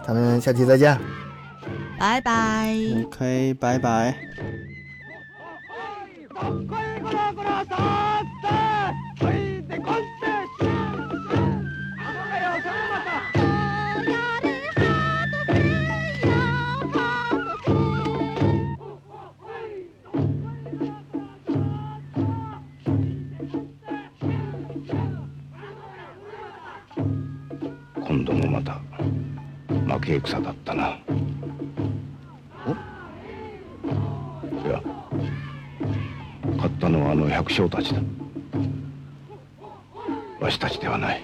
[0.07, 0.97] 咱们下期再见。
[1.99, 2.75] 拜拜。
[3.05, 4.15] OK，拜拜。
[28.09, 28.81] 今度もまた
[29.67, 30.97] 負け戦だったな。
[32.65, 32.71] お？
[34.67, 34.81] いや
[36.55, 38.01] 勝ったのはあの百姓たちだ。
[40.39, 41.23] わしたちではない